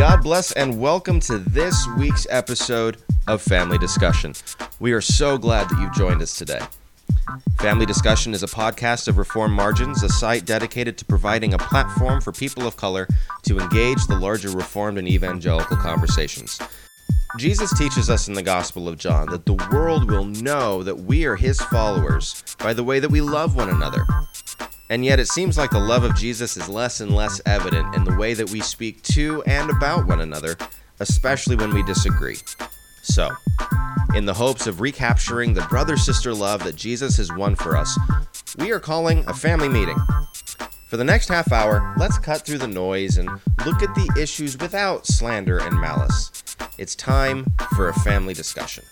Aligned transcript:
God 0.00 0.22
bless 0.22 0.50
and 0.52 0.80
welcome 0.80 1.20
to 1.20 1.36
this 1.36 1.86
week's 1.98 2.26
episode 2.30 2.96
of 3.28 3.42
Family 3.42 3.76
Discussion. 3.76 4.32
We 4.80 4.92
are 4.92 5.02
so 5.02 5.36
glad 5.36 5.68
that 5.68 5.78
you've 5.78 5.92
joined 5.92 6.22
us 6.22 6.38
today. 6.38 6.60
Family 7.58 7.84
Discussion 7.84 8.32
is 8.32 8.42
a 8.42 8.46
podcast 8.46 9.08
of 9.08 9.18
Reformed 9.18 9.52
Margins, 9.52 10.02
a 10.02 10.08
site 10.08 10.46
dedicated 10.46 10.96
to 10.96 11.04
providing 11.04 11.52
a 11.52 11.58
platform 11.58 12.22
for 12.22 12.32
people 12.32 12.66
of 12.66 12.78
color 12.78 13.08
to 13.42 13.58
engage 13.58 14.06
the 14.06 14.16
larger 14.16 14.48
Reformed 14.48 14.96
and 14.96 15.06
evangelical 15.06 15.76
conversations. 15.76 16.58
Jesus 17.36 17.70
teaches 17.78 18.08
us 18.08 18.26
in 18.26 18.32
the 18.32 18.42
Gospel 18.42 18.88
of 18.88 18.96
John 18.96 19.28
that 19.28 19.44
the 19.44 19.68
world 19.70 20.10
will 20.10 20.24
know 20.24 20.82
that 20.82 20.96
we 20.96 21.26
are 21.26 21.36
his 21.36 21.60
followers 21.60 22.42
by 22.58 22.72
the 22.72 22.82
way 22.82 23.00
that 23.00 23.10
we 23.10 23.20
love 23.20 23.54
one 23.54 23.68
another. 23.68 24.06
And 24.90 25.04
yet, 25.04 25.20
it 25.20 25.28
seems 25.28 25.56
like 25.56 25.70
the 25.70 25.78
love 25.78 26.02
of 26.02 26.16
Jesus 26.16 26.56
is 26.56 26.68
less 26.68 27.00
and 27.00 27.14
less 27.14 27.40
evident 27.46 27.94
in 27.94 28.02
the 28.02 28.16
way 28.16 28.34
that 28.34 28.50
we 28.50 28.60
speak 28.60 29.00
to 29.04 29.40
and 29.44 29.70
about 29.70 30.08
one 30.08 30.20
another, 30.20 30.56
especially 30.98 31.54
when 31.54 31.72
we 31.72 31.84
disagree. 31.84 32.38
So, 33.04 33.30
in 34.16 34.26
the 34.26 34.34
hopes 34.34 34.66
of 34.66 34.80
recapturing 34.80 35.54
the 35.54 35.62
brother 35.62 35.96
sister 35.96 36.34
love 36.34 36.64
that 36.64 36.74
Jesus 36.74 37.16
has 37.18 37.32
won 37.32 37.54
for 37.54 37.76
us, 37.76 37.96
we 38.58 38.72
are 38.72 38.80
calling 38.80 39.24
a 39.28 39.32
family 39.32 39.68
meeting. 39.68 39.96
For 40.88 40.96
the 40.96 41.04
next 41.04 41.28
half 41.28 41.52
hour, 41.52 41.94
let's 41.96 42.18
cut 42.18 42.44
through 42.44 42.58
the 42.58 42.66
noise 42.66 43.16
and 43.16 43.28
look 43.64 43.82
at 43.84 43.94
the 43.94 44.12
issues 44.20 44.58
without 44.58 45.06
slander 45.06 45.58
and 45.58 45.80
malice. 45.80 46.32
It's 46.78 46.96
time 46.96 47.46
for 47.76 47.90
a 47.90 47.94
family 48.00 48.34
discussion. 48.34 48.82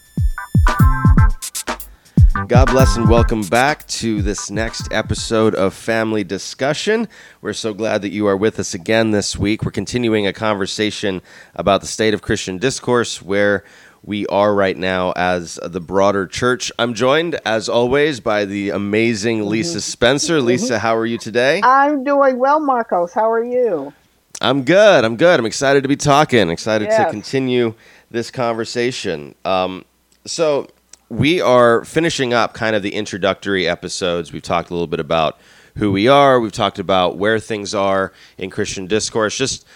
God 2.47 2.67
bless 2.67 2.97
and 2.97 3.09
welcome 3.09 3.43
back 3.43 3.87
to 3.89 4.23
this 4.23 4.51
next 4.51 4.89
episode 4.93 5.55
of 5.55 5.75
Family 5.75 6.25
Discussion. 6.25 7.09
We're 7.41 7.53
so 7.53 7.75
glad 7.75 8.03
that 8.03 8.11
you 8.11 8.27
are 8.27 8.37
with 8.37 8.59
us 8.59 8.75
again 8.75 9.11
this 9.11 9.37
week. 9.37 9.65
We're 9.65 9.71
continuing 9.71 10.27
a 10.27 10.33
conversation 10.33 11.21
about 11.55 11.81
the 11.81 11.87
state 11.87 12.15
of 12.15 12.23
Christian 12.23 12.59
discourse, 12.59 13.21
where 13.21 13.65
we 14.05 14.27
are 14.29 14.55
right 14.55 14.77
now 14.77 15.13
as 15.17 15.59
the 15.63 15.81
broader 15.81 16.27
church. 16.27 16.71
I'm 16.79 16.95
joined, 16.95 17.39
as 17.45 17.69
always, 17.69 18.21
by 18.21 18.45
the 18.45 18.71
amazing 18.71 19.41
mm-hmm. 19.41 19.49
Lisa 19.49 19.81
Spencer. 19.81 20.39
Mm-hmm. 20.39 20.47
Lisa, 20.47 20.79
how 20.79 20.97
are 20.97 21.07
you 21.07 21.19
today? 21.19 21.61
I'm 21.63 22.05
doing 22.05 22.39
well, 22.39 22.61
Marcos. 22.61 23.13
How 23.13 23.31
are 23.31 23.45
you? 23.45 23.93
I'm 24.41 24.65
good. 24.65 25.05
I'm 25.05 25.17
good. 25.17 25.41
I'm 25.41 25.47
excited 25.47 25.83
to 25.83 25.89
be 25.89 25.97
talking. 25.97 26.51
Excited 26.51 26.89
yes. 26.89 27.05
to 27.05 27.11
continue 27.11 27.75
this 28.11 28.31
conversation. 28.31 29.35
Um, 29.45 29.85
so 30.25 30.69
we 31.09 31.41
are 31.41 31.85
finishing 31.85 32.35
up 32.35 32.55
kind 32.55 32.77
of 32.77 32.83
the 32.83 32.95
introductory 32.95 33.67
episodes. 33.67 34.33
We've 34.33 34.43
talked 34.43 34.71
a 34.71 34.75
little 34.75 34.87
bit 34.87 35.01
about 35.01 35.39
who 35.77 35.93
we 35.93 36.09
are. 36.09 36.41
We've 36.41 36.53
talked 36.53 36.79
about 36.79 37.17
where 37.17 37.39
things 37.39 37.75
are 37.75 38.13
in 38.37 38.51
Christian 38.51 38.87
discourse. 38.87 39.37
Just 39.37 39.67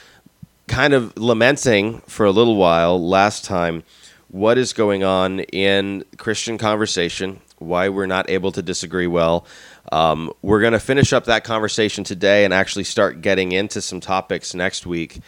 kind 0.66 0.92
of 0.92 1.16
lamenting 1.16 2.00
for 2.00 2.26
a 2.26 2.30
little 2.30 2.56
while 2.56 3.02
last 3.02 3.44
time 3.44 3.82
what 4.28 4.56
is 4.58 4.72
going 4.72 5.04
on 5.04 5.40
in 5.40 6.04
Christian 6.16 6.56
conversation, 6.58 7.40
why 7.58 7.88
we're 7.88 8.06
not 8.06 8.28
able 8.30 8.50
to 8.52 8.62
disagree 8.62 9.06
well. 9.06 9.46
Um, 9.90 10.32
we're 10.40 10.60
going 10.60 10.72
to 10.72 10.80
finish 10.80 11.12
up 11.12 11.26
that 11.26 11.44
conversation 11.44 12.02
today 12.02 12.44
and 12.44 12.54
actually 12.54 12.84
start 12.84 13.20
getting 13.20 13.52
into 13.52 13.82
some 13.82 14.00
topics 14.00 14.54
next 14.54 14.86
week. 14.86 15.20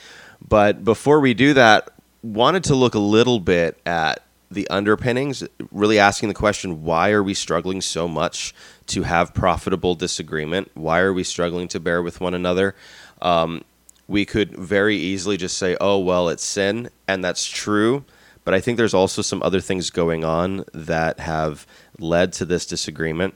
But 0.47 0.85
before 0.85 1.21
we 1.21 1.35
do 1.35 1.55
that, 1.55 1.91
wanted 2.23 2.65
to 2.65 2.75
look 2.75 2.95
a 2.95 2.99
little 2.99 3.41
bit 3.41 3.79
at 3.85 4.24
the 4.55 4.69
underpinnings, 4.69 5.45
really 5.71 5.99
asking 5.99 6.29
the 6.29 6.35
question 6.35 6.85
why 6.85 7.11
are 7.11 7.23
we 7.23 7.35
struggling 7.35 7.81
so 7.81 8.09
much 8.09 8.55
to 8.87 9.03
have 9.03 9.35
profitable 9.35 9.95
disagreement? 9.95 10.71
Why 10.75 11.01
are 11.01 11.13
we 11.13 11.25
struggling 11.25 11.69
to 11.69 11.81
bear 11.81 12.03
with 12.03 12.21
one 12.21 12.35
another? 12.35 12.75
Um, 13.21 13.65
we 14.07 14.25
could 14.25 14.57
very 14.57 14.97
easily 14.97 15.37
just 15.37 15.57
say, 15.57 15.77
oh, 15.81 15.99
well, 15.99 16.29
it's 16.29 16.45
sin, 16.45 16.91
and 17.09 17.25
that's 17.25 17.47
true. 17.47 18.05
But 18.45 18.55
I 18.55 18.61
think 18.61 18.77
there's 18.77 18.95
also 18.95 19.23
some 19.23 19.43
other 19.43 19.61
things 19.61 19.91
going 19.91 20.25
on 20.25 20.65
that 20.75 21.21
have 21.21 21.67
led 21.99 22.33
to 22.35 22.45
this 22.45 22.67
disagreement. 22.67 23.35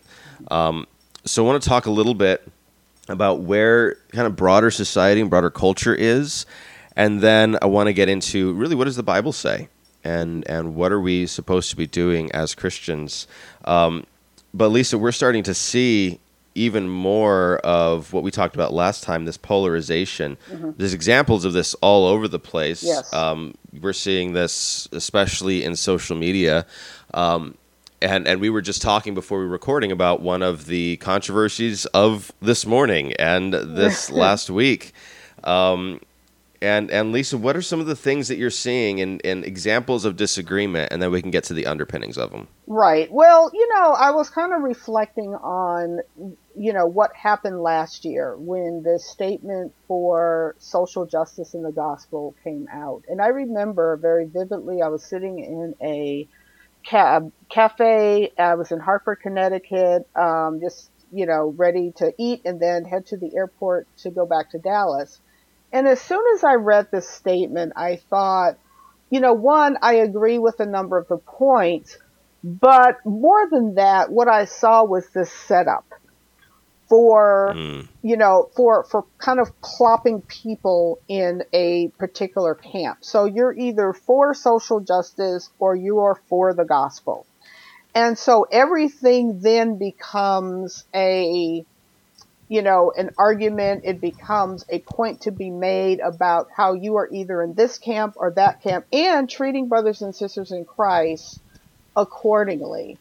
Um, 0.50 0.86
so 1.24 1.44
I 1.44 1.48
want 1.48 1.62
to 1.62 1.68
talk 1.68 1.86
a 1.86 1.90
little 1.90 2.14
bit 2.14 2.46
about 3.08 3.40
where 3.40 3.96
kind 4.12 4.26
of 4.26 4.36
broader 4.36 4.70
society 4.70 5.20
and 5.20 5.30
broader 5.30 5.50
culture 5.50 5.94
is. 5.94 6.44
And 6.94 7.20
then 7.20 7.56
I 7.62 7.66
want 7.66 7.86
to 7.86 7.92
get 7.92 8.08
into 8.08 8.52
really 8.52 8.74
what 8.74 8.84
does 8.84 8.96
the 8.96 9.02
Bible 9.02 9.32
say? 9.32 9.68
And, 10.08 10.48
and 10.48 10.74
what 10.74 10.92
are 10.92 11.00
we 11.00 11.26
supposed 11.26 11.70
to 11.70 11.76
be 11.76 11.86
doing 11.86 12.32
as 12.32 12.54
Christians? 12.54 13.26
Um, 13.64 14.06
but 14.54 14.68
Lisa, 14.68 14.96
we're 14.96 15.12
starting 15.12 15.42
to 15.44 15.54
see 15.54 16.18
even 16.54 16.88
more 16.88 17.58
of 17.58 18.12
what 18.12 18.22
we 18.22 18.30
talked 18.30 18.54
about 18.54 18.72
last 18.72 19.04
time 19.04 19.24
this 19.24 19.36
polarization 19.36 20.36
mm-hmm. 20.50 20.70
there's 20.76 20.92
examples 20.92 21.44
of 21.44 21.52
this 21.52 21.74
all 21.74 22.06
over 22.06 22.26
the 22.26 22.38
place 22.38 22.82
yes. 22.82 23.12
Um, 23.14 23.54
we're 23.80 23.92
seeing 23.92 24.32
this 24.32 24.88
especially 24.92 25.62
in 25.62 25.76
social 25.76 26.16
media 26.16 26.66
um, 27.14 27.56
and 28.02 28.26
and 28.26 28.40
we 28.40 28.50
were 28.50 28.62
just 28.62 28.82
talking 28.82 29.14
before 29.14 29.38
we 29.38 29.44
were 29.44 29.50
recording 29.50 29.92
about 29.92 30.20
one 30.20 30.42
of 30.42 30.66
the 30.66 30.96
controversies 30.96 31.86
of 31.86 32.32
this 32.40 32.66
morning 32.66 33.12
and 33.14 33.52
this 33.54 34.10
last 34.24 34.50
week 34.50 34.92
um, 35.44 36.00
and 36.60 36.90
and 36.90 37.12
Lisa, 37.12 37.38
what 37.38 37.56
are 37.56 37.62
some 37.62 37.80
of 37.80 37.86
the 37.86 37.96
things 37.96 38.28
that 38.28 38.36
you're 38.36 38.50
seeing 38.50 39.00
and 39.00 39.20
in 39.22 39.44
examples 39.44 40.04
of 40.04 40.16
disagreement, 40.16 40.92
and 40.92 41.00
then 41.00 41.10
we 41.10 41.22
can 41.22 41.30
get 41.30 41.44
to 41.44 41.54
the 41.54 41.66
underpinnings 41.66 42.18
of 42.18 42.30
them. 42.30 42.48
Right. 42.66 43.10
Well, 43.10 43.50
you 43.54 43.68
know, 43.74 43.92
I 43.92 44.10
was 44.10 44.30
kind 44.30 44.52
of 44.52 44.62
reflecting 44.62 45.34
on, 45.34 46.00
you 46.56 46.72
know, 46.72 46.86
what 46.86 47.14
happened 47.14 47.60
last 47.60 48.04
year 48.04 48.36
when 48.36 48.82
the 48.82 48.98
statement 48.98 49.72
for 49.86 50.56
social 50.58 51.06
justice 51.06 51.54
in 51.54 51.62
the 51.62 51.72
gospel 51.72 52.34
came 52.42 52.66
out, 52.72 53.04
and 53.08 53.20
I 53.20 53.28
remember 53.28 53.96
very 53.96 54.26
vividly. 54.26 54.82
I 54.82 54.88
was 54.88 55.04
sitting 55.04 55.38
in 55.38 55.74
a 55.80 56.28
cab 56.84 57.32
cafe. 57.48 58.32
I 58.38 58.54
was 58.54 58.72
in 58.72 58.80
Hartford, 58.80 59.20
Connecticut, 59.20 60.08
um, 60.16 60.60
just 60.60 60.90
you 61.10 61.24
know, 61.24 61.54
ready 61.56 61.92
to 61.96 62.12
eat 62.18 62.42
and 62.44 62.60
then 62.60 62.84
head 62.84 63.06
to 63.06 63.16
the 63.16 63.34
airport 63.34 63.86
to 63.96 64.10
go 64.10 64.26
back 64.26 64.50
to 64.50 64.58
Dallas 64.58 65.20
and 65.72 65.86
as 65.86 66.00
soon 66.00 66.22
as 66.34 66.44
I 66.44 66.54
read 66.54 66.88
this 66.90 67.08
statement, 67.08 67.74
I 67.76 67.96
thought, 67.96 68.58
you 69.10 69.20
know, 69.20 69.32
one, 69.34 69.76
I 69.82 69.94
agree 69.94 70.38
with 70.38 70.60
a 70.60 70.66
number 70.66 70.98
of 70.98 71.08
the 71.08 71.18
points, 71.18 71.98
but 72.42 73.04
more 73.04 73.48
than 73.50 73.74
that, 73.74 74.10
what 74.10 74.28
I 74.28 74.44
saw 74.44 74.84
was 74.84 75.06
this 75.08 75.30
setup 75.30 75.84
for, 76.88 77.52
mm. 77.54 77.86
you 78.02 78.16
know, 78.16 78.48
for, 78.56 78.84
for 78.84 79.04
kind 79.18 79.40
of 79.40 79.60
plopping 79.60 80.22
people 80.22 80.98
in 81.06 81.42
a 81.52 81.88
particular 81.98 82.54
camp. 82.54 82.98
So 83.02 83.26
you're 83.26 83.52
either 83.52 83.92
for 83.92 84.32
social 84.34 84.80
justice 84.80 85.50
or 85.58 85.76
you 85.76 85.98
are 85.98 86.18
for 86.28 86.54
the 86.54 86.64
gospel. 86.64 87.26
And 87.94 88.18
so 88.18 88.46
everything 88.50 89.40
then 89.40 89.76
becomes 89.76 90.84
a, 90.94 91.64
you 92.48 92.62
know, 92.62 92.92
an 92.96 93.10
argument, 93.18 93.82
it 93.84 94.00
becomes 94.00 94.64
a 94.70 94.78
point 94.78 95.22
to 95.22 95.30
be 95.30 95.50
made 95.50 96.00
about 96.00 96.48
how 96.56 96.72
you 96.72 96.96
are 96.96 97.08
either 97.12 97.42
in 97.42 97.54
this 97.54 97.78
camp 97.78 98.14
or 98.16 98.30
that 98.32 98.62
camp 98.62 98.86
and 98.92 99.28
treating 99.28 99.68
brothers 99.68 100.00
and 100.00 100.14
sisters 100.14 100.50
in 100.50 100.64
Christ 100.64 101.40
accordingly. 101.94 102.96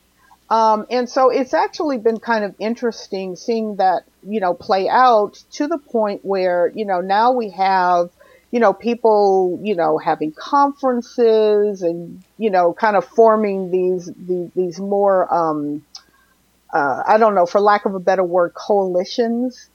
Um, 0.49 0.85
and 0.89 1.09
so 1.09 1.29
it's 1.29 1.53
actually 1.53 1.97
been 1.97 2.19
kind 2.19 2.43
of 2.43 2.55
interesting 2.59 3.35
seeing 3.35 3.77
that, 3.77 4.03
you 4.23 4.39
know, 4.39 4.53
play 4.53 4.87
out 4.89 5.41
to 5.53 5.67
the 5.67 5.77
point 5.77 6.23
where, 6.23 6.71
you 6.73 6.85
know, 6.85 7.01
now 7.01 7.31
we 7.33 7.49
have, 7.51 8.09
you 8.51 8.61
know, 8.61 8.73
people, 8.73 9.59
you 9.61 9.75
know, 9.75 9.97
having 9.97 10.31
conferences 10.31 11.81
and, 11.81 12.23
you 12.37 12.49
know, 12.49 12.73
kind 12.73 12.95
of 12.95 13.05
forming 13.05 13.71
these, 13.71 14.09
these, 14.15 14.49
these 14.55 14.79
more, 14.79 15.33
um, 15.33 15.85
uh, 16.73 17.03
I 17.07 17.17
don't 17.17 17.35
know, 17.35 17.45
for 17.45 17.61
lack 17.61 17.85
of 17.85 17.95
a 17.95 17.99
better 17.99 18.23
word, 18.23 18.53
coalitions. 18.53 19.69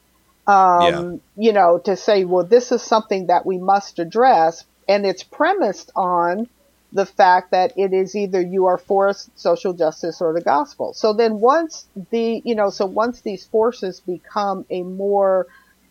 Um, 0.47 0.83
yeah. 0.83 1.17
You 1.37 1.53
know, 1.53 1.79
to 1.85 1.97
say, 1.97 2.25
well, 2.25 2.45
this 2.45 2.73
is 2.73 2.83
something 2.83 3.27
that 3.27 3.47
we 3.47 3.59
must 3.59 3.99
address, 3.99 4.65
and 4.89 5.07
it's 5.07 5.23
premised 5.23 5.91
on 5.95 6.49
the 6.93 7.07
fact 7.07 7.53
that 7.53 7.73
it 7.79 7.93
is 7.93 8.15
either 8.15 8.41
you 8.41 8.67
are 8.67 8.77
for 8.77 9.13
social 9.35 9.73
justice 9.73 10.21
or 10.21 10.35
the 10.35 10.43
gospel. 10.43 10.93
So 10.93 11.15
then 11.15 11.41
once 11.41 11.87
the, 12.11 12.43
you 12.45 12.55
know, 12.55 12.69
so 12.69 12.85
once 12.85 13.23
these 13.23 13.47
forces 13.47 14.01
become 14.01 14.67
a 14.69 14.83
more, 14.83 15.47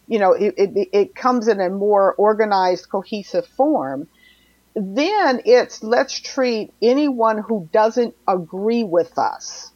you 0.08 0.20
know, 0.20 0.34
it, 0.34 0.54
it, 0.58 0.90
it 0.92 1.16
comes 1.16 1.48
in 1.48 1.60
a 1.60 1.70
more 1.70 2.14
organized, 2.14 2.90
cohesive 2.90 3.48
form, 3.48 4.08
then 4.75 5.42
it's 5.46 5.81
let's 5.81 6.20
treat 6.20 6.72
anyone 6.81 7.40
who 7.40 7.68
doesn't 7.74 8.16
agree 8.28 8.84
with 8.84 9.18
us 9.18 9.71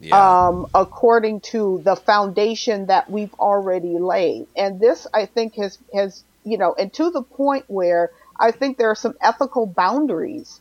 yeah. 0.00 0.48
um, 0.48 0.66
according 0.74 1.40
to 1.40 1.80
the 1.84 1.96
foundation 1.96 2.86
that 2.86 3.10
we've 3.10 3.34
already 3.34 3.98
laid. 3.98 4.46
And 4.56 4.80
this, 4.80 5.06
I 5.12 5.26
think, 5.26 5.54
has 5.54 5.78
has 5.94 6.24
you 6.44 6.58
know, 6.58 6.74
and 6.78 6.92
to 6.94 7.10
the 7.10 7.22
point 7.22 7.64
where 7.68 8.10
I 8.38 8.50
think 8.50 8.78
there 8.78 8.90
are 8.90 8.96
some 8.96 9.14
ethical 9.20 9.66
boundaries 9.66 10.60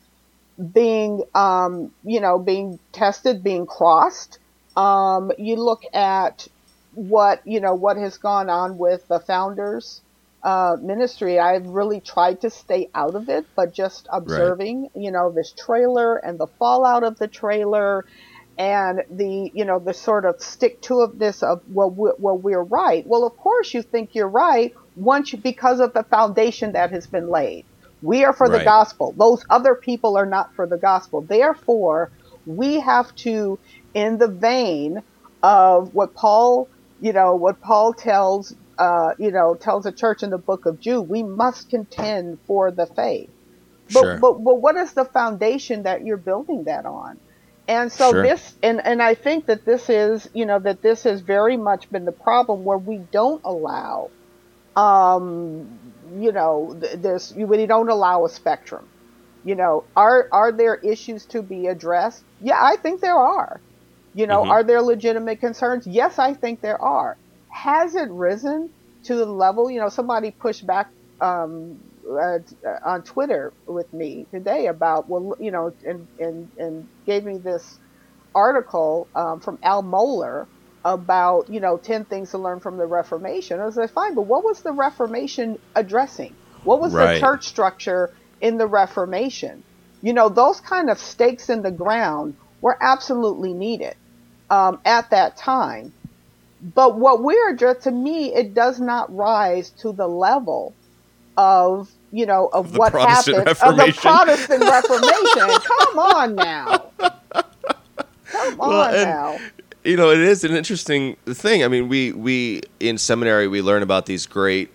being, 0.74 1.24
um, 1.33 1.94
you 2.03 2.19
know, 2.19 2.38
being 2.38 2.80
tested, 2.91 3.44
being 3.44 3.65
crossed. 3.65 4.39
Um, 4.75 5.31
you 5.38 5.56
look 5.56 5.83
at 5.94 6.47
what 6.94 7.45
you 7.45 7.59
know 7.59 7.75
what 7.75 7.97
has 7.97 8.18
gone 8.18 8.50
on 8.50 8.77
with 8.77 9.07
the 9.07 9.19
founders 9.19 10.01
uh, 10.44 10.77
ministry, 10.81 11.39
I've 11.39 11.68
really 11.68 12.00
tried 12.00 12.41
to 12.41 12.50
stay 12.50 12.89
out 12.95 13.15
of 13.15 13.30
it, 13.30 13.45
but 13.56 13.74
just 13.74 14.07
observing, 14.12 14.83
right. 14.83 14.91
you 14.95 15.12
know, 15.12 15.31
this 15.31 15.51
trailer 15.51 16.15
and 16.15 16.39
the 16.39 16.47
fallout 16.47 17.03
of 17.03 17.18
the 17.19 17.27
trailer 17.27 18.06
and 18.59 19.03
the, 19.09 19.50
you 19.53 19.63
know, 19.63 19.79
the 19.79 19.94
sort 19.94 20.25
of 20.25 20.41
stick 20.41 20.81
to 20.81 21.00
of 21.00 21.17
this 21.17 21.41
of, 21.41 21.61
well, 21.69 21.89
we're, 21.89 22.13
well, 22.19 22.38
we're 22.38 22.61
right. 22.61 23.07
Well, 23.07 23.25
of 23.25 23.35
course 23.38 23.73
you 23.73 23.81
think 23.81 24.13
you're 24.13 24.27
right 24.27 24.75
once 24.97 25.31
you, 25.31 25.39
because 25.39 25.79
of 25.79 25.94
the 25.94 26.03
foundation 26.03 26.73
that 26.73 26.91
has 26.91 27.07
been 27.07 27.29
laid. 27.29 27.63
We 28.01 28.25
are 28.25 28.33
for 28.33 28.47
right. 28.47 28.59
the 28.59 28.65
gospel. 28.65 29.13
Those 29.17 29.45
other 29.50 29.75
people 29.75 30.17
are 30.17 30.25
not 30.25 30.53
for 30.56 30.67
the 30.67 30.77
gospel. 30.77 31.21
Therefore, 31.21 32.11
we 32.45 32.81
have 32.81 33.15
to, 33.15 33.57
in 33.94 34.17
the 34.17 34.27
vein 34.27 35.03
of 35.41 35.95
what 35.95 36.13
Paul, 36.13 36.67
you 37.00 37.13
know, 37.13 37.35
what 37.35 37.62
Paul 37.62 37.94
tells 37.94 38.53
uh, 38.77 39.13
you 39.17 39.29
know, 39.29 39.55
tells 39.55 39.83
the 39.83 39.91
church 39.91 40.23
in 40.23 40.29
the 40.29 40.38
book 40.38 40.65
of 40.65 40.79
Jude, 40.79 41.09
we 41.09 41.21
must 41.21 41.69
contend 41.69 42.39
for 42.47 42.71
the 42.71 42.85
faith. 42.85 43.29
But, 43.91 44.00
sure. 44.00 44.17
but, 44.19 44.33
but 44.44 44.62
what 44.62 44.77
is 44.77 44.94
the 44.94 45.03
foundation 45.03 45.83
that 45.83 46.05
you're 46.05 46.17
building 46.17 46.63
that 46.63 46.85
on? 46.85 47.19
And 47.69 47.92
so 47.92 48.12
sure. 48.12 48.24
this, 48.24 48.56
and, 48.63 48.81
and 48.83 49.01
I 49.01 49.13
think 49.13 49.45
that 49.45 49.63
this 49.63 49.89
is, 49.89 50.27
you 50.33 50.45
know, 50.45 50.60
that 50.60 50.81
this 50.81 51.04
has 51.04 51.21
very 51.21 51.56
much 51.56 51.89
been 51.92 52.04
the 52.04 52.12
problem 52.12 52.63
where 52.63 52.80
we 52.80 52.98
don't 52.98 53.42
allow, 53.45 54.10
um, 54.75 55.80
you 56.18 56.31
know, 56.31 56.74
this, 56.74 57.31
you 57.38 57.45
really 57.45 57.68
don't 57.68 57.89
allow 57.89 58.25
a 58.25 58.30
spectrum. 58.30 58.89
You 59.45 59.56
know, 59.56 59.83
are, 59.95 60.27
are 60.31 60.51
there 60.51 60.75
issues 60.75 61.25
to 61.27 61.42
be 61.42 61.68
addressed? 61.68 62.24
Yeah, 62.42 62.60
I 62.62 62.75
think 62.75 63.01
there 63.01 63.16
are. 63.18 63.62
You 64.15 64.25
know, 64.25 64.42
mm-hmm. 64.42 64.51
are 64.51 64.63
there 64.63 64.81
legitimate 64.81 65.39
concerns? 65.39 65.86
Yes, 65.86 66.18
I 66.18 66.33
think 66.33 66.62
there 66.62 66.81
are 66.81 67.15
has 67.50 67.95
it 67.95 68.10
risen 68.10 68.69
to 69.04 69.15
the 69.15 69.25
level? 69.25 69.69
You 69.69 69.80
know, 69.81 69.89
somebody 69.89 70.31
pushed 70.31 70.65
back 70.65 70.89
um, 71.19 71.80
uh, 72.09 72.39
on 72.83 73.03
Twitter 73.03 73.53
with 73.67 73.91
me 73.94 74.25
today 74.31 74.67
about 74.67 75.07
well, 75.09 75.35
you 75.39 75.51
know, 75.51 75.73
and 75.85 76.07
and 76.19 76.50
and 76.57 76.88
gave 77.06 77.23
me 77.23 77.38
this 77.38 77.79
article 78.33 79.07
um, 79.15 79.39
from 79.39 79.59
Al 79.63 79.83
Mohler 79.83 80.47
about 80.85 81.50
you 81.50 81.59
know 81.59 81.77
10 81.77 82.06
things 82.06 82.31
to 82.31 82.38
learn 82.38 82.59
from 82.59 82.77
the 82.77 82.85
reformation. 82.85 83.59
I 83.59 83.65
was 83.65 83.75
like 83.75 83.91
fine 83.91 84.15
but 84.15 84.23
what 84.23 84.44
was 84.44 84.61
the 84.61 84.71
reformation 84.71 85.59
addressing? 85.75 86.35
What 86.63 86.79
was 86.79 86.94
right. 86.94 87.15
the 87.15 87.19
church 87.19 87.47
structure 87.47 88.12
in 88.41 88.57
the 88.57 88.67
reformation? 88.67 89.63
You 90.01 90.13
know 90.13 90.29
those 90.29 90.62
kind 90.62 90.89
of 90.89 90.97
stakes 91.00 91.50
in 91.50 91.62
the 91.62 91.71
ground 91.71 92.35
were 92.62 92.77
absolutely 92.79 93.53
needed 93.53 93.95
um, 94.50 94.79
at 94.85 95.09
that 95.12 95.38
time. 95.38 95.94
But 96.62 96.97
what 96.97 97.23
we're 97.23 97.55
just 97.55 97.81
to 97.81 97.91
me, 97.91 98.33
it 98.33 98.53
does 98.53 98.79
not 98.79 99.13
rise 99.15 99.69
to 99.81 99.94
the 99.94 100.07
level 100.07 100.73
of 101.39 101.89
you 102.12 102.25
know 102.25 102.47
of 102.47 102.74
the 102.74 102.80
what 102.80 102.91
Protestant 102.91 103.47
happened 103.47 103.80
of 103.80 103.88
the 103.88 103.94
Protestant 103.94 104.62
Reformation. 104.65 105.62
Come 105.62 106.00
on 106.00 106.36
now. 106.36 106.91
Come 108.25 108.62
on 108.62 108.94
now. 108.94 109.39
You 109.86 109.95
know, 109.95 110.12
it 110.12 110.19
is 110.19 110.44
an 110.44 110.53
interesting 110.53 111.15
thing. 111.25 111.63
I 111.63 111.69
mean, 111.69 111.88
we 111.88 112.12
we 112.12 112.62
in 112.80 112.97
seminary 112.97 113.47
we 113.47 113.62
learn 113.62 113.81
about 113.81 114.06
these 114.06 114.25
great 114.25 114.69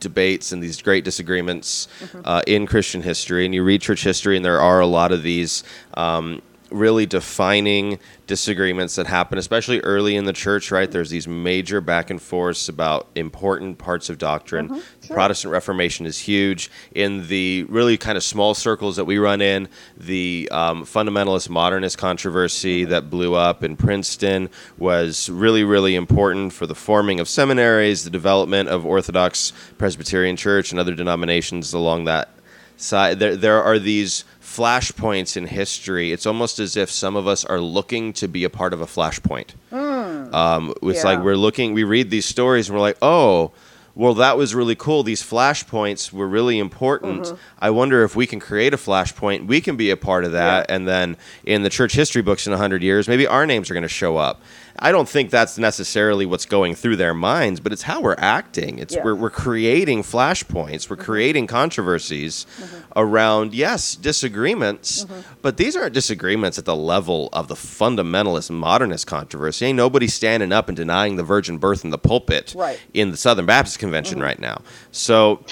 debates 0.00 0.50
and 0.50 0.62
these 0.62 0.82
great 0.82 1.04
disagreements 1.04 1.86
mm-hmm. 2.00 2.20
uh, 2.24 2.42
in 2.46 2.66
Christian 2.66 3.02
history, 3.02 3.44
and 3.44 3.54
you 3.54 3.62
read 3.62 3.80
church 3.80 4.02
history, 4.02 4.36
and 4.36 4.44
there 4.44 4.60
are 4.60 4.80
a 4.80 4.86
lot 4.86 5.12
of 5.12 5.22
these. 5.22 5.62
Um, 5.94 6.42
really 6.70 7.06
defining 7.06 7.98
disagreements 8.26 8.96
that 8.96 9.06
happen, 9.06 9.38
especially 9.38 9.80
early 9.80 10.16
in 10.16 10.24
the 10.24 10.32
church, 10.32 10.70
right? 10.70 10.90
There's 10.90 11.10
these 11.10 11.26
major 11.26 11.80
back 11.80 12.10
and 12.10 12.20
forths 12.20 12.68
about 12.68 13.08
important 13.14 13.78
parts 13.78 14.10
of 14.10 14.18
doctrine. 14.18 14.68
Mm-hmm, 14.68 14.80
sure. 15.08 15.16
Protestant 15.16 15.52
Reformation 15.52 16.06
is 16.06 16.18
huge. 16.18 16.70
In 16.94 17.26
the 17.26 17.64
really 17.68 17.96
kind 17.96 18.16
of 18.16 18.22
small 18.22 18.54
circles 18.54 18.96
that 18.96 19.04
we 19.04 19.18
run 19.18 19.40
in, 19.40 19.68
the 19.96 20.48
um, 20.52 20.84
fundamentalist 20.84 21.48
modernist 21.48 21.98
controversy 21.98 22.82
mm-hmm. 22.82 22.90
that 22.90 23.10
blew 23.10 23.34
up 23.34 23.64
in 23.64 23.76
Princeton 23.76 24.48
was 24.78 25.28
really, 25.28 25.64
really 25.64 25.96
important 25.96 26.52
for 26.52 26.66
the 26.66 26.74
forming 26.74 27.18
of 27.18 27.28
seminaries, 27.28 28.04
the 28.04 28.10
development 28.10 28.68
of 28.68 28.86
Orthodox 28.86 29.52
Presbyterian 29.78 30.36
Church 30.36 30.70
and 30.70 30.78
other 30.78 30.94
denominations 30.94 31.72
along 31.72 32.04
that 32.04 32.28
side. 32.76 33.18
There, 33.18 33.36
there 33.36 33.62
are 33.62 33.78
these 33.78 34.24
flashpoints 34.40 35.36
in 35.36 35.46
history. 35.46 36.12
It's 36.12 36.26
almost 36.26 36.58
as 36.58 36.76
if 36.76 36.90
some 36.90 37.16
of 37.16 37.26
us 37.26 37.44
are 37.44 37.60
looking 37.60 38.12
to 38.14 38.28
be 38.28 38.44
a 38.44 38.50
part 38.50 38.72
of 38.72 38.80
a 38.80 38.86
flashpoint. 38.86 39.50
Mm. 39.70 40.32
Um, 40.32 40.74
it's 40.82 41.04
yeah. 41.04 41.10
like 41.10 41.20
we're 41.20 41.36
looking, 41.36 41.74
we 41.74 41.84
read 41.84 42.10
these 42.10 42.26
stories 42.26 42.68
and 42.68 42.76
we're 42.76 42.82
like, 42.82 42.98
oh, 43.02 43.52
well, 43.98 44.14
that 44.14 44.38
was 44.38 44.54
really 44.54 44.76
cool. 44.76 45.02
These 45.02 45.24
flashpoints 45.24 46.12
were 46.12 46.28
really 46.28 46.60
important. 46.60 47.22
Mm-hmm. 47.22 47.36
I 47.58 47.70
wonder 47.70 48.04
if 48.04 48.14
we 48.14 48.28
can 48.28 48.38
create 48.38 48.72
a 48.72 48.76
flashpoint. 48.76 49.48
We 49.48 49.60
can 49.60 49.76
be 49.76 49.90
a 49.90 49.96
part 49.96 50.24
of 50.24 50.30
that. 50.32 50.66
Yeah. 50.68 50.76
And 50.76 50.86
then 50.86 51.16
in 51.42 51.64
the 51.64 51.68
church 51.68 51.94
history 51.94 52.22
books 52.22 52.46
in 52.46 52.52
100 52.52 52.80
years, 52.80 53.08
maybe 53.08 53.26
our 53.26 53.44
names 53.44 53.72
are 53.72 53.74
going 53.74 53.82
to 53.82 53.88
show 53.88 54.16
up. 54.16 54.40
I 54.80 54.92
don't 54.92 55.08
think 55.08 55.30
that's 55.30 55.58
necessarily 55.58 56.26
what's 56.26 56.46
going 56.46 56.74
through 56.74 56.96
their 56.96 57.14
minds, 57.14 57.60
but 57.60 57.72
it's 57.72 57.82
how 57.82 58.00
we're 58.00 58.16
acting. 58.18 58.78
It's 58.78 58.96
we're, 59.02 59.14
we're 59.14 59.30
creating 59.30 60.02
flashpoints, 60.02 60.88
we're 60.88 60.96
mm-hmm. 60.96 61.04
creating 61.04 61.46
controversies 61.46 62.46
mm-hmm. 62.58 62.92
around 62.96 63.54
yes 63.54 63.96
disagreements, 63.96 65.04
mm-hmm. 65.04 65.20
but 65.42 65.56
these 65.56 65.76
aren't 65.76 65.94
disagreements 65.94 66.58
at 66.58 66.64
the 66.64 66.76
level 66.76 67.28
of 67.32 67.48
the 67.48 67.54
fundamentalist 67.54 68.50
modernist 68.50 69.06
controversy. 69.06 69.66
Ain't 69.66 69.76
nobody 69.76 70.06
standing 70.06 70.52
up 70.52 70.68
and 70.68 70.76
denying 70.76 71.16
the 71.16 71.24
virgin 71.24 71.58
birth 71.58 71.84
in 71.84 71.90
the 71.90 71.98
pulpit 71.98 72.54
right. 72.56 72.80
in 72.94 73.10
the 73.10 73.16
Southern 73.16 73.46
Baptist 73.46 73.78
Convention 73.78 74.16
mm-hmm. 74.16 74.24
right 74.24 74.38
now. 74.38 74.62
So 74.92 75.44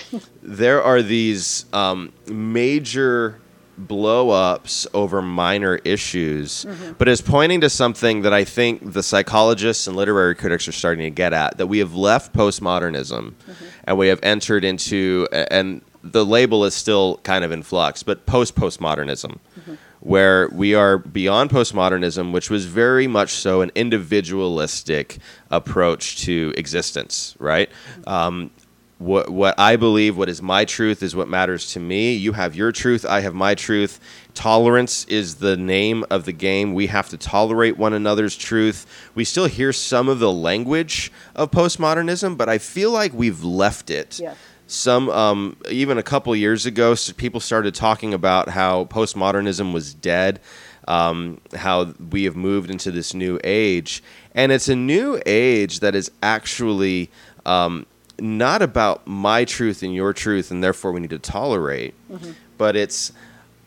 there 0.43 0.83
are 0.83 1.03
these 1.03 1.67
um, 1.73 2.13
major 2.27 3.41
blow 3.79 4.31
ups 4.31 4.87
over 4.95 5.21
minor 5.23 5.77
issues, 5.85 6.65
mm-hmm. 6.65 6.93
but 6.99 7.09
is 7.09 7.21
pointing 7.21 7.61
to 7.61 7.71
something 7.71 8.23
that 8.23 8.33
I 8.33 8.45
think 8.45 8.93
the 8.93 9.03
psychologists 9.03 9.87
and 9.87 9.97
literary 9.97 10.35
critics 10.35 10.67
are 10.69 10.73
starting 10.73 11.05
to 11.05 11.11
get 11.11 11.33
at 11.33 11.59
that 11.59 11.67
we 11.67 11.79
have 11.79 11.95
left 11.95 12.33
postmodernism 12.33 13.33
mm-hmm. 13.33 13.65
and 13.85 13.99
we 13.99 14.09
have 14.09 14.21
entered 14.23 14.65
into, 14.65 15.27
and 15.33 15.83
the 16.03 16.25
label 16.25 16.65
is 16.65 16.75
still 16.75 17.19
kind 17.19 17.45
of 17.45 17.53
in 17.53 17.63
flux, 17.63 18.03
but 18.03 18.27
post 18.27 18.55
postmodernism. 18.55 19.39
Mm-hmm. 19.59 19.75
Where 20.01 20.49
we 20.51 20.73
are 20.73 20.99
beyond 20.99 21.51
postmodernism, 21.51 22.31
which 22.31 22.49
was 22.49 22.67
very 22.67 23.09
much 23.09 23.31
so 23.31 23.61
an 23.63 23.73
individualistic 23.75 25.19
approach 25.51 26.19
to 26.19 26.53
existence, 26.57 27.35
right? 27.41 27.69
Mm-hmm. 27.71 28.09
Um, 28.09 28.51
what 28.99 29.29
what 29.29 29.59
I 29.59 29.77
believe, 29.77 30.17
what 30.17 30.29
is 30.29 30.41
my 30.41 30.65
truth, 30.65 31.03
is 31.03 31.15
what 31.15 31.29
matters 31.29 31.73
to 31.73 31.81
me. 31.81 32.15
You 32.15 32.33
have 32.33 32.57
your 32.57 32.73
truth, 32.73 33.05
I 33.05 33.21
have 33.21 33.35
my 33.35 33.55
truth. 33.55 34.01
Tolerance 34.35 35.05
is 35.07 35.37
the 35.37 35.57
name 35.57 36.05
of 36.11 36.25
the 36.25 36.33
game. 36.33 36.75
We 36.75 36.87
have 36.87 37.09
to 37.11 37.19
tolerate 37.19 37.77
one 37.77 37.93
another's 37.93 38.37
truth. 38.37 38.87
We 39.15 39.25
still 39.25 39.47
hear 39.47 39.73
some 39.73 40.09
of 40.09 40.19
the 40.19 40.33
language 40.33 41.13
of 41.35 41.51
postmodernism, 41.51 42.37
but 42.37 42.49
I 42.49 42.59
feel 42.59 42.91
like 42.91 43.13
we've 43.13 43.43
left 43.43 43.91
it. 43.91 44.19
Yeah. 44.19 44.35
Some 44.67 45.09
um, 45.11 45.57
even 45.71 45.99
a 45.99 46.03
couple 46.03 46.35
years 46.35 46.67
ago, 46.67 46.97
people 47.17 47.41
started 47.41 47.75
talking 47.75 48.15
about 48.15 48.49
how 48.49 48.87
postmodernism 48.87 49.73
was 49.73 49.95
dead. 49.95 50.41
Um, 50.89 51.41
how 51.53 51.95
we 52.13 52.25
have 52.25 52.37
moved 52.37 52.71
into 52.71 52.93
this 52.93 53.13
new 53.13 53.41
age, 53.43 54.05
and 54.37 54.53
it's 54.53 54.69
a 54.69 54.77
new 54.77 55.21
age 55.27 55.81
that 55.81 55.97
is 55.97 56.13
actually 56.23 57.11
um, 57.45 57.87
not 58.19 58.63
about 58.63 59.07
my 59.07 59.45
truth 59.45 59.83
and 59.83 59.95
your 59.95 60.13
truth, 60.13 60.51
and 60.51 60.63
therefore 60.63 60.93
we 60.93 61.01
need 61.01 61.11
to 61.11 61.19
tolerate, 61.19 61.95
mm-hmm. 62.11 62.33
but 62.59 62.77
it's 62.77 63.13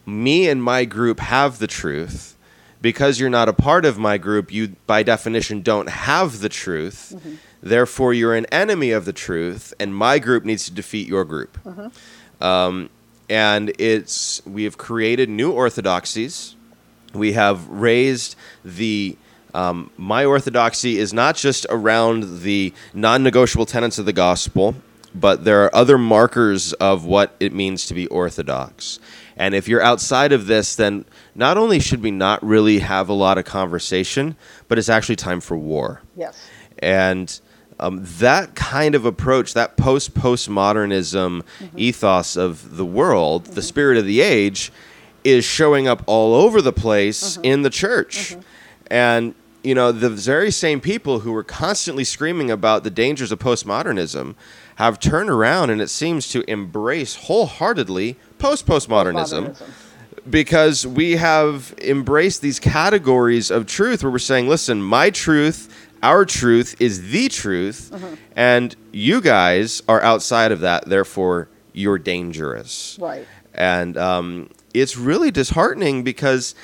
me 0.05 0.49
and 0.49 0.63
my 0.63 0.85
group 0.85 1.19
have 1.19 1.59
the 1.59 1.67
truth. 1.67 2.35
Because 2.81 3.19
you're 3.19 3.29
not 3.29 3.49
a 3.49 3.53
part 3.53 3.83
of 3.83 3.97
my 3.99 4.17
group, 4.17 4.53
you 4.53 4.77
by 4.87 5.03
definition 5.03 5.61
don't 5.61 5.89
have 5.89 6.39
the 6.39 6.47
truth. 6.47 7.11
Mm-hmm. 7.13 7.35
Therefore, 7.61 8.13
you're 8.13 8.35
an 8.35 8.45
enemy 8.45 8.91
of 8.91 9.03
the 9.03 9.11
truth, 9.11 9.73
and 9.81 9.93
my 9.93 10.17
group 10.17 10.45
needs 10.45 10.63
to 10.65 10.71
defeat 10.71 11.05
your 11.05 11.25
group. 11.25 11.61
Mm-hmm. 11.65 12.41
Um, 12.41 12.89
and 13.29 13.73
it's 13.77 14.41
we 14.45 14.63
have 14.63 14.77
created 14.77 15.29
new 15.29 15.51
orthodoxies. 15.51 16.55
We 17.13 17.33
have 17.33 17.67
raised 17.67 18.37
the 18.63 19.17
um, 19.53 19.89
my 19.97 20.25
orthodoxy 20.25 20.97
is 20.97 21.13
not 21.13 21.35
just 21.35 21.65
around 21.69 22.41
the 22.41 22.73
non 22.93 23.23
negotiable 23.23 23.65
tenets 23.65 23.97
of 23.97 24.05
the 24.05 24.13
gospel, 24.13 24.75
but 25.13 25.43
there 25.43 25.63
are 25.63 25.75
other 25.75 25.97
markers 25.97 26.73
of 26.73 27.05
what 27.05 27.35
it 27.39 27.53
means 27.53 27.85
to 27.87 27.93
be 27.93 28.07
orthodox. 28.07 28.99
And 29.35 29.55
if 29.55 29.67
you're 29.67 29.81
outside 29.81 30.33
of 30.33 30.47
this, 30.47 30.75
then 30.75 31.05
not 31.33 31.57
only 31.57 31.79
should 31.79 32.03
we 32.03 32.11
not 32.11 32.43
really 32.43 32.79
have 32.79 33.07
a 33.09 33.13
lot 33.13 33.37
of 33.37 33.45
conversation, 33.45 34.35
but 34.67 34.77
it's 34.77 34.89
actually 34.89 35.15
time 35.15 35.39
for 35.39 35.57
war. 35.57 36.01
Yes. 36.15 36.45
And 36.79 37.39
um, 37.79 38.01
that 38.19 38.55
kind 38.55 38.95
of 38.95 39.05
approach, 39.05 39.53
that 39.53 39.77
post 39.77 40.13
postmodernism 40.13 41.41
mm-hmm. 41.41 41.79
ethos 41.79 42.35
of 42.35 42.75
the 42.75 42.85
world, 42.85 43.45
mm-hmm. 43.45 43.53
the 43.53 43.61
spirit 43.61 43.97
of 43.97 44.05
the 44.05 44.19
age, 44.19 44.71
is 45.23 45.45
showing 45.45 45.87
up 45.87 46.03
all 46.05 46.33
over 46.33 46.61
the 46.61 46.73
place 46.73 47.37
mm-hmm. 47.37 47.45
in 47.45 47.61
the 47.61 47.69
church. 47.69 48.35
And 48.89 49.35
you 49.63 49.75
know, 49.75 49.91
the 49.91 50.09
very 50.09 50.51
same 50.51 50.79
people 50.79 51.19
who 51.19 51.31
were 51.31 51.43
constantly 51.43 52.03
screaming 52.03 52.49
about 52.49 52.83
the 52.83 52.89
dangers 52.89 53.31
of 53.31 53.39
postmodernism 53.39 54.35
have 54.75 54.99
turned 54.99 55.29
around 55.29 55.69
and 55.69 55.81
it 55.81 55.89
seems 55.89 56.29
to 56.29 56.49
embrace 56.49 57.15
wholeheartedly 57.15 58.15
post 58.37 58.65
postmodernism 58.65 59.61
because 60.29 60.87
we 60.87 61.17
have 61.17 61.73
embraced 61.81 62.41
these 62.41 62.59
categories 62.59 63.51
of 63.51 63.65
truth 63.65 64.03
where 64.03 64.11
we're 64.11 64.19
saying, 64.19 64.47
listen, 64.47 64.81
my 64.81 65.09
truth, 65.09 65.89
our 66.03 66.23
truth 66.23 66.75
is 66.79 67.11
the 67.11 67.27
truth, 67.27 67.91
mm-hmm. 67.93 68.15
and 68.35 68.75
you 68.91 69.21
guys 69.21 69.81
are 69.89 70.01
outside 70.01 70.51
of 70.51 70.61
that, 70.61 70.85
therefore 70.85 71.49
you're 71.73 71.99
dangerous. 71.99 72.97
Right. 73.01 73.27
And 73.53 73.97
um, 73.97 74.49
it's 74.73 74.95
really 74.95 75.31
disheartening 75.31 76.03
because 76.03 76.55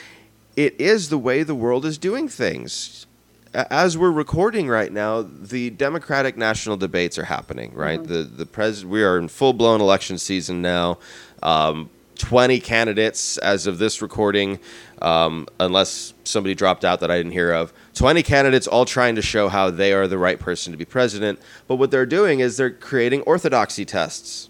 it 0.56 0.80
is 0.80 1.10
the 1.10 1.18
way 1.18 1.44
the 1.44 1.56
world 1.56 1.86
is 1.86 1.98
doing 1.98 2.28
things. 2.28 3.06
As 3.54 3.98
we're 3.98 4.12
recording 4.12 4.68
right 4.68 4.92
now, 4.92 5.22
the 5.22 5.70
Democratic 5.70 6.36
national 6.36 6.76
debates 6.76 7.18
are 7.18 7.24
happening. 7.26 7.74
Right, 7.74 8.00
mm-hmm. 8.00 8.12
the 8.12 8.24
the 8.24 8.46
pres 8.46 8.86
we 8.86 9.04
are 9.04 9.18
in 9.18 9.30
full 9.30 9.54
blown 9.54 9.82
election 9.82 10.18
season 10.18 10.62
now. 10.62 11.00
Um, 11.42 11.90
20 12.18 12.60
candidates 12.60 13.38
as 13.40 13.68
of 13.68 13.78
this 13.78 14.02
recording, 14.02 14.60
um, 15.02 15.48
unless 15.60 16.14
somebody 16.24 16.56
dropped 16.56 16.86
out 16.86 17.00
that 17.02 17.12
I 17.12 17.18
didn't 17.18 17.34
hear 17.34 17.52
of. 17.52 17.74
20 17.94 18.24
candidates 18.24 18.68
all 18.68 18.86
trying 18.86 19.16
to 19.16 19.22
show 19.22 19.50
how 19.50 19.70
they 19.70 19.94
are 19.94 20.08
the 20.08 20.18
right 20.18 20.40
person 20.40 20.72
to 20.72 20.78
be 20.78 20.86
president. 20.86 21.40
But 21.68 21.76
what 21.76 21.92
they're 21.92 22.06
doing 22.06 22.40
is 22.40 22.58
they're 22.58 22.72
creating 22.72 23.22
orthodoxy 23.24 23.86
tests. 23.86 24.50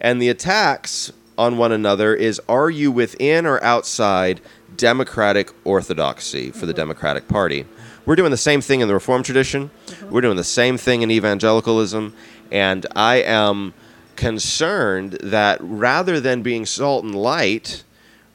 And 0.00 0.20
the 0.20 0.28
attacks 0.28 1.12
on 1.38 1.56
one 1.56 1.72
another 1.72 2.14
is 2.14 2.40
are 2.48 2.70
you 2.70 2.90
within 2.90 3.46
or 3.46 3.62
outside 3.62 4.40
democratic 4.76 5.50
orthodoxy 5.64 6.50
for 6.50 6.66
the 6.66 6.74
Democratic 6.74 7.28
Party? 7.28 7.66
We're 8.04 8.16
doing 8.16 8.30
the 8.30 8.36
same 8.36 8.60
thing 8.60 8.80
in 8.80 8.88
the 8.88 8.94
Reform 8.94 9.22
tradition. 9.22 9.70
We're 10.10 10.22
doing 10.22 10.36
the 10.36 10.44
same 10.44 10.76
thing 10.76 11.02
in 11.02 11.10
evangelicalism. 11.10 12.14
And 12.50 12.86
I 12.96 13.16
am 13.16 13.74
concerned 14.16 15.12
that 15.22 15.58
rather 15.60 16.20
than 16.20 16.42
being 16.42 16.66
salt 16.66 17.04
and 17.04 17.14
light, 17.14 17.84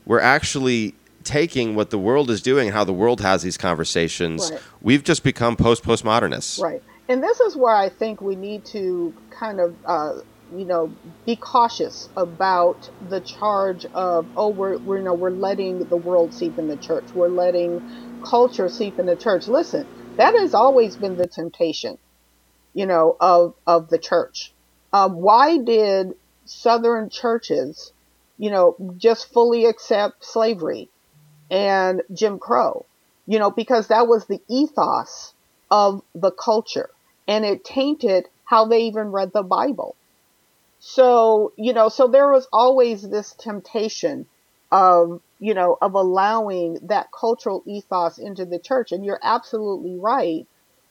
we're 0.05 0.21
actually 0.21 0.95
taking 1.23 1.75
what 1.75 1.89
the 1.89 1.99
world 1.99 2.31
is 2.31 2.41
doing 2.41 2.67
and 2.67 2.75
how 2.75 2.85
the 2.85 2.93
world 2.93 3.21
has 3.21 3.43
these 3.43 3.57
conversations. 3.57 4.49
Right. 4.51 4.61
We've 4.81 5.03
just 5.03 5.23
become 5.23 5.57
post 5.57 5.83
postmodernists. 5.83 6.61
Right. 6.61 6.81
And 7.09 7.21
this 7.21 7.39
is 7.41 7.55
where 7.55 7.75
I 7.75 7.89
think 7.89 8.21
we 8.21 8.35
need 8.35 8.65
to 8.65 9.13
kind 9.29 9.59
of, 9.59 9.75
uh, 9.85 10.13
you 10.49 10.65
know, 10.65 10.97
be 11.25 11.37
cautious 11.37 12.07
about 12.17 12.87
the 13.01 13.21
charge 13.21 13.85
of, 13.93 14.29
oh, 14.35 14.49
we're, 14.51 14.79
we're, 14.83 14.99
you 14.99 15.05
know, 15.05 15.15
we're 15.15 15.31
letting 15.31 15.87
the 15.89 15.97
world 15.97 16.33
seep 16.33 16.55
in 16.57 16.67
the 16.67 16.77
church. 16.77 17.09
We're 17.13 17.29
letting 17.29 17.81
culture 18.27 18.69
seep 18.69 18.99
in 18.99 19.07
the 19.07 19.17
church. 19.17 19.47
Listen, 19.47 19.85
that 20.17 20.33
has 20.39 20.53
always 20.53 20.97
been 20.97 21.17
the 21.17 21.27
temptation, 21.27 21.97
you 22.73 22.85
know, 22.87 23.15
of, 23.21 23.55
of 23.67 23.89
the 23.89 23.99
church 23.99 24.53
um, 24.93 25.13
why 25.15 25.57
did 25.57 26.09
Southern 26.45 27.09
churches, 27.09 27.91
you 28.37 28.51
know, 28.51 28.75
just 28.97 29.31
fully 29.33 29.65
accept 29.65 30.25
slavery 30.25 30.91
and 31.51 32.03
Jim 32.13 32.39
Crow? 32.39 32.87
You 33.27 33.39
know, 33.39 33.51
because 33.51 33.89
that 33.89 34.07
was 34.07 34.27
the 34.27 34.41
ethos 34.49 35.33
of 35.71 36.01
the 36.15 36.31
culture 36.31 36.89
and 37.27 37.45
it 37.45 37.63
tainted 37.65 38.25
how 38.45 38.65
they 38.67 38.83
even 38.83 39.07
read 39.11 39.31
the 39.33 39.43
Bible. 39.43 39.97
So, 40.89 41.51
you 41.57 41.73
know, 41.73 41.89
so 41.89 42.07
there 42.07 42.31
was 42.31 42.47
always 42.53 43.01
this 43.01 43.33
temptation 43.33 44.25
of, 44.71 45.19
you 45.37 45.53
know, 45.53 45.77
of 45.81 45.95
allowing 45.95 46.79
that 46.83 47.09
cultural 47.11 47.61
ethos 47.65 48.17
into 48.17 48.45
the 48.45 48.57
church. 48.57 48.93
And 48.93 49.03
you're 49.03 49.19
absolutely 49.21 49.97
right. 49.97 50.47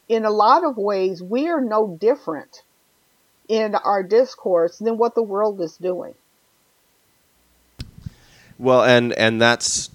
In 0.07 0.27
a 0.27 0.31
lot 0.31 0.65
of 0.65 0.77
ways, 0.77 1.23
we 1.23 1.49
are 1.49 1.63
no 1.63 1.97
different 1.99 2.63
in 3.49 3.75
our 3.75 4.03
discourse 4.03 4.77
than 4.77 4.99
what 4.99 5.15
the 5.15 5.23
world 5.23 5.63
is 5.63 5.79
doing. 5.79 6.13
Well, 8.59 8.85
and 8.85 9.15
and 9.15 9.41
that's 9.41 9.89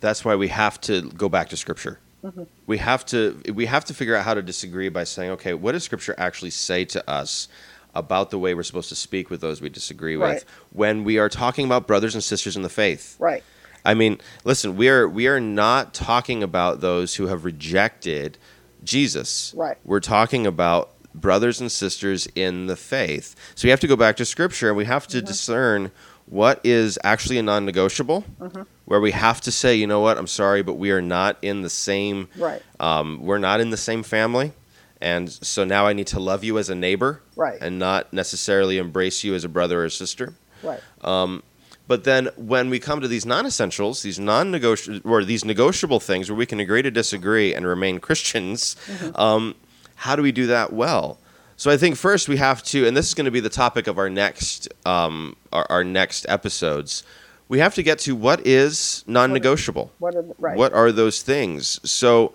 that's 0.00 0.24
why 0.24 0.34
we 0.34 0.48
have 0.48 0.80
to 0.80 1.10
go 1.10 1.28
back 1.28 1.50
to 1.50 1.58
scripture. 1.58 2.00
Mm-hmm. 2.24 2.44
We 2.66 2.78
have 2.78 3.04
to 3.06 3.38
we 3.52 3.66
have 3.66 3.84
to 3.84 3.92
figure 3.92 4.16
out 4.16 4.24
how 4.24 4.32
to 4.32 4.40
disagree 4.42 4.88
by 4.88 5.04
saying, 5.04 5.32
okay, 5.32 5.52
what 5.52 5.72
does 5.72 5.84
scripture 5.84 6.14
actually 6.16 6.50
say 6.50 6.86
to 6.86 7.10
us 7.10 7.48
about 7.94 8.30
the 8.30 8.38
way 8.38 8.54
we're 8.54 8.62
supposed 8.62 8.88
to 8.90 8.94
speak 8.94 9.30
with 9.30 9.40
those 9.40 9.60
we 9.60 9.68
disagree 9.68 10.16
right. 10.16 10.34
with 10.34 10.44
when 10.72 11.04
we 11.04 11.18
are 11.18 11.28
talking 11.28 11.64
about 11.66 11.86
brothers 11.86 12.14
and 12.14 12.22
sisters 12.22 12.56
in 12.56 12.62
the 12.62 12.68
faith? 12.68 13.16
Right. 13.18 13.42
I 13.84 13.94
mean, 13.94 14.20
listen, 14.44 14.76
we 14.76 14.88
are 14.88 15.08
we 15.08 15.26
are 15.26 15.40
not 15.40 15.94
talking 15.94 16.42
about 16.42 16.80
those 16.80 17.14
who 17.14 17.26
have 17.26 17.44
rejected 17.44 18.38
Jesus. 18.84 19.54
Right. 19.56 19.76
We're 19.84 20.00
talking 20.00 20.46
about 20.46 20.90
brothers 21.14 21.60
and 21.60 21.70
sisters 21.70 22.28
in 22.34 22.66
the 22.66 22.76
faith. 22.76 23.34
So 23.54 23.66
we 23.66 23.70
have 23.70 23.80
to 23.80 23.88
go 23.88 23.96
back 23.96 24.16
to 24.16 24.24
scripture 24.24 24.68
and 24.68 24.76
we 24.76 24.84
have 24.84 25.06
to 25.08 25.18
mm-hmm. 25.18 25.26
discern 25.26 25.90
what 26.26 26.60
is 26.62 26.98
actually 27.02 27.38
a 27.38 27.42
non 27.42 27.64
negotiable, 27.64 28.24
mm-hmm. 28.40 28.62
where 28.84 29.00
we 29.00 29.10
have 29.10 29.40
to 29.42 29.52
say, 29.52 29.74
you 29.74 29.86
know 29.86 30.00
what, 30.00 30.16
I'm 30.16 30.28
sorry, 30.28 30.62
but 30.62 30.74
we 30.74 30.92
are 30.92 31.02
not 31.02 31.36
in 31.42 31.62
the 31.62 31.70
same, 31.70 32.28
right. 32.36 32.62
Um, 32.78 33.20
we're 33.22 33.38
not 33.38 33.60
in 33.60 33.70
the 33.70 33.76
same 33.76 34.02
family. 34.02 34.52
And 35.00 35.30
so 35.30 35.64
now 35.64 35.86
I 35.86 35.92
need 35.92 36.06
to 36.08 36.20
love 36.20 36.44
you 36.44 36.58
as 36.58 36.68
a 36.68 36.74
neighbor, 36.74 37.22
right. 37.36 37.58
and 37.60 37.78
not 37.78 38.12
necessarily 38.12 38.78
embrace 38.78 39.24
you 39.24 39.34
as 39.34 39.44
a 39.44 39.48
brother 39.48 39.82
or 39.82 39.88
sister. 39.88 40.34
Right. 40.62 40.80
Um, 41.00 41.42
but 41.90 42.04
then 42.04 42.28
when 42.36 42.70
we 42.70 42.78
come 42.78 43.00
to 43.00 43.08
these 43.08 43.26
non-essentials, 43.26 44.02
these 44.02 44.20
non-negotiable 44.20 45.10
or 45.10 45.24
these 45.24 45.44
negotiable 45.44 45.98
things 45.98 46.30
where 46.30 46.36
we 46.36 46.46
can 46.46 46.60
agree 46.60 46.82
to 46.82 46.90
disagree 46.90 47.52
and 47.52 47.66
remain 47.66 47.98
Christians, 48.06 48.76
mm-hmm. 48.86 49.16
um, 49.20 49.56
how 49.96 50.14
do 50.14 50.22
we 50.22 50.32
do 50.32 50.46
that 50.46 50.72
well? 50.72 51.18
So 51.56 51.70
I 51.70 51.76
think 51.76 51.96
first 51.96 52.28
we 52.28 52.36
have 52.36 52.62
to, 52.64 52.86
and 52.86 52.96
this 52.96 53.08
is 53.08 53.14
going 53.14 53.24
to 53.24 53.30
be 53.30 53.40
the 53.40 53.50
topic 53.50 53.86
of 53.86 53.98
our 53.98 54.08
next 54.08 54.68
um, 54.86 55.36
our, 55.52 55.66
our 55.68 55.84
next 55.84 56.26
episodes. 56.28 57.02
We 57.48 57.58
have 57.58 57.74
to 57.74 57.82
get 57.82 57.98
to 58.00 58.14
what 58.14 58.46
is 58.46 59.02
non-negotiable. 59.08 59.92
What 59.98 60.14
are, 60.14 60.24
right. 60.38 60.56
what 60.56 60.72
are 60.72 60.92
those 60.92 61.22
things? 61.22 61.80
So, 61.82 62.32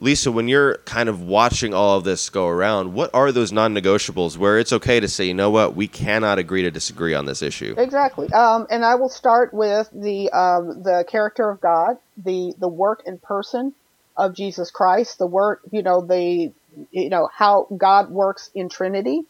Lisa, 0.00 0.32
when 0.32 0.48
you're 0.48 0.78
kind 0.86 1.10
of 1.10 1.20
watching 1.20 1.74
all 1.74 1.98
of 1.98 2.04
this 2.04 2.30
go 2.30 2.48
around, 2.48 2.94
what 2.94 3.10
are 3.12 3.30
those 3.30 3.52
non-negotiables 3.52 4.38
where 4.38 4.58
it's 4.58 4.72
okay 4.72 4.98
to 4.98 5.06
say, 5.06 5.26
you 5.26 5.34
know 5.34 5.50
what, 5.50 5.76
we 5.76 5.86
cannot 5.86 6.38
agree 6.38 6.62
to 6.62 6.70
disagree 6.70 7.14
on 7.14 7.26
this 7.26 7.42
issue? 7.42 7.74
Exactly. 7.76 8.32
Um, 8.32 8.66
and 8.70 8.82
I 8.82 8.94
will 8.94 9.10
start 9.10 9.52
with 9.52 9.90
the 9.92 10.30
um, 10.30 10.82
the 10.82 11.04
character 11.06 11.50
of 11.50 11.60
God, 11.60 11.98
the 12.16 12.54
the 12.58 12.68
work 12.68 13.02
in 13.04 13.18
person 13.18 13.74
of 14.16 14.34
Jesus 14.34 14.70
Christ, 14.70 15.18
the 15.18 15.26
work, 15.26 15.60
you 15.70 15.82
know, 15.82 16.00
the 16.00 16.50
you 16.90 17.10
know, 17.10 17.28
how 17.32 17.66
God 17.76 18.10
works 18.10 18.50
in 18.54 18.70
Trinity. 18.70 19.22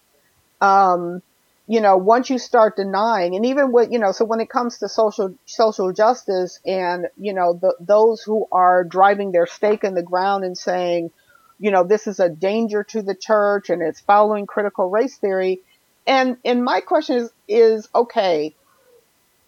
Um, 0.61 1.23
you 1.71 1.81
know, 1.81 1.97
once 1.97 2.29
you 2.29 2.37
start 2.37 2.75
denying, 2.75 3.37
and 3.37 3.47
even 3.47 3.71
with, 3.71 3.93
you 3.93 4.00
know, 4.00 4.11
so 4.11 4.25
when 4.25 4.41
it 4.41 4.50
comes 4.50 4.79
to 4.79 4.89
social, 4.89 5.37
social 5.47 5.93
justice 5.93 6.59
and, 6.67 7.07
you 7.17 7.33
know, 7.33 7.53
the, 7.53 7.77
those 7.79 8.23
who 8.23 8.49
are 8.50 8.83
driving 8.83 9.31
their 9.31 9.47
stake 9.47 9.85
in 9.85 9.95
the 9.95 10.03
ground 10.03 10.43
and 10.43 10.59
saying, 10.59 11.12
you 11.61 11.71
know, 11.71 11.85
this 11.85 12.09
is 12.09 12.19
a 12.19 12.29
danger 12.29 12.83
to 12.83 13.03
the 13.03 13.15
church 13.15 13.71
and 13.71 13.83
it's 13.83 14.00
following 14.00 14.47
critical 14.47 14.91
race 14.91 15.17
theory. 15.19 15.61
And, 16.09 16.39
and 16.45 16.65
my 16.65 16.81
question 16.81 17.19
is, 17.19 17.31
is, 17.47 17.89
okay, 17.95 18.57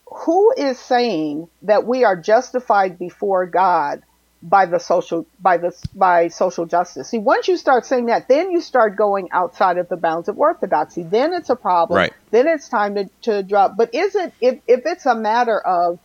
who 0.06 0.54
is 0.56 0.78
saying 0.78 1.48
that 1.62 1.88
we 1.88 2.04
are 2.04 2.14
justified 2.14 3.00
before 3.00 3.46
God 3.46 4.00
by 4.42 4.66
the 4.66 4.78
social 4.78 5.26
by 5.40 5.56
the 5.56 5.72
by 5.94 6.28
social 6.28 6.66
justice. 6.66 7.08
See, 7.08 7.18
once 7.18 7.46
you 7.46 7.56
start 7.56 7.86
saying 7.86 8.06
that, 8.06 8.26
then 8.28 8.50
you 8.50 8.60
start 8.60 8.96
going 8.96 9.28
outside 9.30 9.78
of 9.78 9.88
the 9.88 9.96
bounds 9.96 10.28
of 10.28 10.38
orthodoxy. 10.38 11.04
Then 11.04 11.32
it's 11.32 11.48
a 11.50 11.56
problem. 11.56 11.98
Right. 11.98 12.11
Then 12.32 12.48
it's 12.48 12.68
time 12.68 12.96
to, 12.96 13.08
to 13.22 13.42
drop. 13.44 13.76
But 13.76 13.94
is 13.94 14.16
it 14.16 14.32
if 14.40 14.60
if 14.66 14.80
it's 14.86 15.06
a 15.06 15.14
matter 15.14 15.60
of 15.60 16.00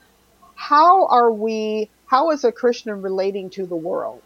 how 0.55 1.07
are 1.07 1.31
we 1.31 1.89
how 2.05 2.29
is 2.31 2.43
a 2.43 2.51
Christian 2.51 3.01
relating 3.01 3.49
to 3.51 3.65
the 3.65 3.75
world? 3.75 4.21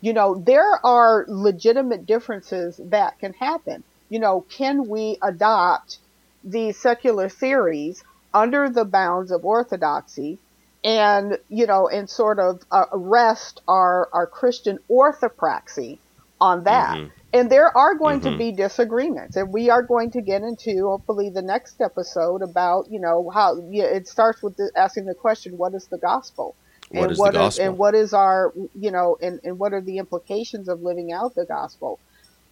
You 0.00 0.12
know, 0.12 0.34
there 0.34 0.84
are 0.84 1.24
legitimate 1.26 2.06
differences 2.06 2.80
that 2.84 3.18
can 3.18 3.32
happen. 3.32 3.82
You 4.08 4.20
know, 4.20 4.42
can 4.42 4.88
we 4.88 5.18
adopt 5.22 5.98
the 6.44 6.72
secular 6.72 7.28
theories 7.28 8.04
under 8.34 8.68
the 8.68 8.84
bounds 8.84 9.30
of 9.30 9.44
orthodoxy 9.44 10.38
and 10.84 11.38
you 11.48 11.66
know 11.66 11.88
and 11.88 12.08
sort 12.10 12.38
of 12.38 12.60
uh, 12.70 12.84
rest 12.92 13.62
our 13.68 14.08
our 14.12 14.26
Christian 14.26 14.78
orthopraxy 14.90 15.98
on 16.40 16.64
that. 16.64 16.96
Mm-hmm. 16.96 17.21
And 17.32 17.50
there 17.50 17.74
are 17.76 17.94
going 17.94 18.20
mm-hmm. 18.20 18.32
to 18.32 18.38
be 18.38 18.52
disagreements, 18.52 19.36
and 19.36 19.52
we 19.52 19.70
are 19.70 19.82
going 19.82 20.10
to 20.12 20.20
get 20.20 20.42
into 20.42 20.86
hopefully 20.86 21.30
the 21.30 21.40
next 21.40 21.80
episode 21.80 22.42
about 22.42 22.90
you 22.90 23.00
know 23.00 23.30
how 23.30 23.56
yeah, 23.70 23.84
it 23.84 24.06
starts 24.06 24.42
with 24.42 24.56
the, 24.56 24.70
asking 24.76 25.06
the 25.06 25.14
question, 25.14 25.56
what 25.56 25.74
is 25.74 25.86
the 25.86 25.98
gospel? 25.98 26.54
What 26.90 27.02
and 27.04 27.12
is 27.12 27.18
what 27.18 27.32
the 27.32 27.38
gospel? 27.38 27.62
Is, 27.62 27.68
and 27.68 27.78
what 27.78 27.94
is 27.94 28.12
our 28.12 28.52
you 28.74 28.90
know 28.90 29.16
and, 29.22 29.40
and 29.44 29.58
what 29.58 29.72
are 29.72 29.80
the 29.80 29.98
implications 29.98 30.68
of 30.68 30.82
living 30.82 31.10
out 31.12 31.34
the 31.34 31.46
gospel? 31.46 31.98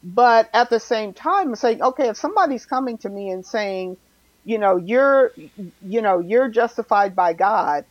But 0.02 0.48
at 0.54 0.70
the 0.70 0.80
same 0.80 1.12
time, 1.12 1.54
saying, 1.54 1.82
okay, 1.82 2.08
if 2.08 2.16
somebody's 2.16 2.64
coming 2.64 2.96
to 2.98 3.08
me 3.08 3.30
and 3.30 3.44
saying, 3.44 3.98
you 4.44 4.58
know, 4.58 4.76
you're, 4.76 5.32
you 5.82 6.00
know, 6.00 6.20
you're 6.20 6.48
justified 6.48 7.14
by 7.14 7.34
God, 7.34 7.84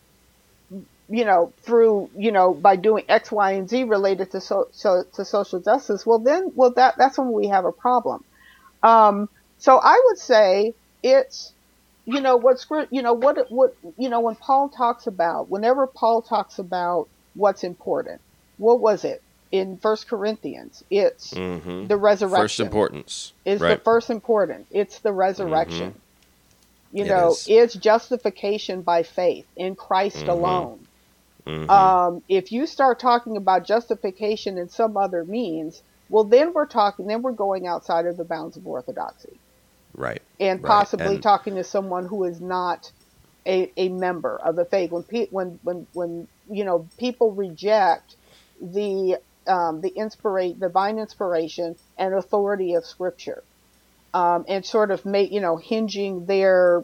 you 1.10 1.26
know, 1.26 1.52
through, 1.62 2.10
you 2.16 2.32
know, 2.32 2.54
by 2.54 2.76
doing 2.76 3.04
X, 3.10 3.32
Y, 3.32 3.52
and 3.52 3.70
Z 3.70 3.84
related 3.84 4.32
to 4.32 4.42
so, 4.42 4.68
so 4.72 5.04
to 5.14 5.26
social 5.26 5.60
justice, 5.60 6.06
well 6.06 6.20
then, 6.20 6.52
well 6.56 6.72
that 6.72 6.96
that's 6.98 7.18
when 7.18 7.32
we 7.32 7.48
have 7.48 7.66
a 7.66 7.72
problem. 7.72 8.24
Um, 8.84 9.30
So 9.60 9.78
I 9.78 10.02
would 10.06 10.18
say 10.18 10.74
it's 11.04 11.54
you 12.06 12.22
know 12.22 12.38
what's 12.38 12.66
you 12.90 13.02
know 13.02 13.14
what 13.14 13.52
what 13.52 13.76
you 13.98 14.10
know 14.10 14.22
when 14.22 14.36
Paul 14.36 14.70
talks 14.70 15.06
about 15.06 15.50
whenever 15.50 15.86
Paul 15.86 16.22
talks 16.22 16.60
about 16.60 17.08
what's 17.36 17.64
important, 17.64 18.22
what 18.58 18.80
was 18.80 19.04
it 19.04 19.22
in 19.52 19.78
First 19.78 20.08
Corinthians? 20.08 20.84
It's 20.90 21.34
mm-hmm. 21.34 21.88
the 21.88 21.98
resurrection. 21.98 22.44
First 22.44 22.60
importance 22.60 23.34
is 23.46 23.62
right. 23.62 23.78
the 23.78 23.84
first 23.84 24.10
important. 24.10 24.68
It's 24.72 25.00
the 25.00 25.12
resurrection. 25.12 25.92
Mm-hmm. 25.92 26.98
You 26.98 27.04
it 27.06 27.08
know, 27.10 27.32
is. 27.32 27.46
it's 27.48 27.76
justification 27.76 28.82
by 28.82 29.04
faith 29.04 29.46
in 29.56 29.76
Christ 29.76 30.18
mm-hmm. 30.18 30.30
alone. 30.30 30.88
Mm-hmm. 31.46 31.70
Um, 31.70 32.24
if 32.28 32.52
you 32.52 32.66
start 32.66 33.00
talking 33.00 33.38
about 33.38 33.66
justification 33.66 34.58
in 34.58 34.70
some 34.70 34.98
other 34.98 35.24
means, 35.26 35.82
well, 36.10 36.24
then 36.24 36.54
we're 36.54 36.66
talking, 36.66 37.08
then 37.08 37.22
we're 37.22 37.32
going 37.32 37.68
outside 37.68 38.06
of 38.06 38.18
the 38.18 38.24
bounds 38.24 38.58
of 38.58 38.68
orthodoxy. 38.68 39.40
Right. 39.96 40.22
And 40.40 40.62
possibly 40.64 41.16
right. 41.16 41.22
talking 41.22 41.56
to 41.56 41.64
someone 41.64 42.06
who 42.06 42.24
is 42.26 42.40
not 42.40 42.92
a, 43.46 43.72
a 43.78 43.90
member 43.90 44.38
of 44.38 44.56
the 44.56 44.66
faith. 44.66 44.92
When, 44.92 45.04
pe- 45.04 45.28
when, 45.28 45.60
when, 45.64 45.88
when, 45.94 46.28
you 46.50 46.64
know, 46.64 46.88
people 46.98 47.32
reject 47.32 48.16
the, 48.62 49.18
um, 49.48 49.82
the 49.82 49.92
inspirate, 49.96 50.60
divine 50.60 51.00
inspiration 51.00 51.76
and 51.98 52.14
authority 52.14 52.76
of 52.76 52.86
scripture, 52.86 53.44
um, 54.14 54.46
and 54.48 54.66
sort 54.66 54.92
of 54.92 55.06
make, 55.06 55.32
you 55.32 55.42
know, 55.42 55.58
hinging 55.58 56.26
their 56.26 56.84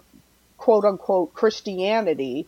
quote 0.58 0.86
unquote 0.86 1.34
Christianity 1.34 2.48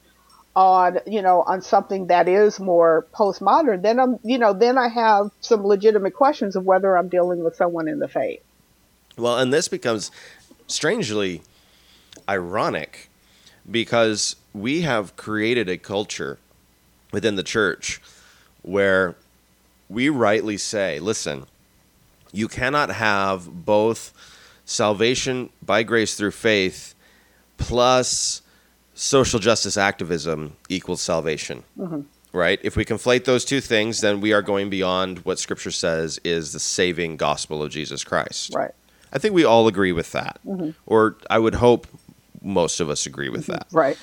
on 0.57 0.97
you 1.05 1.21
know 1.21 1.43
on 1.43 1.61
something 1.61 2.07
that 2.07 2.27
is 2.27 2.59
more 2.59 3.05
postmodern 3.13 3.83
then 3.83 3.99
i'm 3.99 4.17
you 4.23 4.39
know 4.39 4.53
then 4.53 4.75
i 4.75 4.87
have 4.87 5.29
some 5.39 5.63
legitimate 5.63 6.15
questions 6.15 6.55
of 6.55 6.65
whether 6.65 6.97
i'm 6.97 7.07
dealing 7.07 7.43
with 7.43 7.55
someone 7.55 7.87
in 7.87 7.99
the 7.99 8.07
faith. 8.07 8.41
Well 9.17 9.37
and 9.37 9.53
this 9.53 9.67
becomes 9.67 10.09
strangely 10.65 11.43
ironic 12.27 13.07
because 13.69 14.35
we 14.51 14.81
have 14.81 15.15
created 15.15 15.69
a 15.69 15.77
culture 15.77 16.39
within 17.11 17.35
the 17.35 17.43
church 17.43 18.01
where 18.63 19.13
we 19.89 20.09
rightly 20.09 20.57
say 20.57 20.99
listen 20.99 21.45
you 22.31 22.47
cannot 22.47 22.89
have 22.89 23.63
both 23.63 24.11
salvation 24.65 25.51
by 25.61 25.83
grace 25.83 26.15
through 26.15 26.31
faith 26.31 26.95
plus 27.57 28.41
social 28.97 29.39
justice 29.39 29.77
activism 29.77 30.57
equals 30.69 31.01
salvation. 31.01 31.63
Mm-hmm. 31.77 32.01
Right? 32.33 32.59
If 32.61 32.75
we 32.75 32.83
conflate 32.83 33.23
those 33.23 33.45
two 33.45 33.61
things, 33.61 34.01
then 34.01 34.19
we 34.21 34.33
are 34.33 34.41
going 34.41 34.69
beyond 34.69 35.19
what 35.19 35.39
Scripture 35.39 35.71
says 35.71 36.19
is 36.23 36.51
the 36.51 36.59
saving 36.59 37.17
gospel 37.17 37.63
of 37.63 37.71
Jesus 37.71 38.03
Christ. 38.03 38.53
Right. 38.53 38.71
I 39.13 39.19
think 39.19 39.33
we 39.33 39.45
all 39.45 39.67
agree 39.67 39.91
with 39.91 40.11
that. 40.11 40.39
Mm-hmm. 40.45 40.71
Or 40.85 41.15
I 41.29 41.39
would 41.39 41.55
hope 41.55 41.87
most 42.41 42.79
of 42.79 42.89
us 42.89 43.05
agree 43.05 43.29
with 43.29 43.43
mm-hmm. 43.43 43.53
that. 43.53 43.67
Right. 43.71 43.97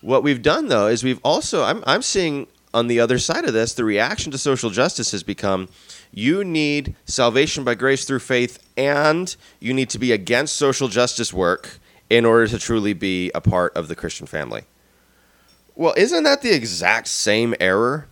What 0.00 0.22
we've 0.22 0.42
done, 0.42 0.68
though, 0.68 0.86
is 0.86 1.02
we've 1.02 1.20
also, 1.24 1.64
I'm, 1.64 1.82
I'm 1.86 2.02
seeing 2.02 2.46
on 2.72 2.86
the 2.86 3.00
other 3.00 3.18
side 3.18 3.44
of 3.44 3.52
this, 3.52 3.74
the 3.74 3.84
reaction 3.84 4.32
to 4.32 4.38
social 4.38 4.70
justice 4.70 5.12
has 5.12 5.22
become 5.22 5.68
you 6.12 6.44
need 6.44 6.94
salvation 7.04 7.64
by 7.64 7.74
grace 7.74 8.04
through 8.04 8.20
faith, 8.20 8.58
and 8.76 9.34
you 9.60 9.74
need 9.74 9.90
to 9.90 9.98
be 9.98 10.12
against 10.12 10.56
social 10.56 10.88
justice 10.88 11.32
work 11.32 11.78
in 12.12 12.26
order 12.26 12.46
to 12.46 12.58
truly 12.58 12.92
be 12.92 13.30
a 13.34 13.40
part 13.40 13.74
of 13.74 13.88
the 13.88 13.96
Christian 13.96 14.26
family. 14.26 14.64
Well, 15.74 15.94
isn't 15.96 16.24
that 16.24 16.42
the 16.42 16.54
exact 16.54 17.08
same 17.08 17.54
error? 17.58 18.06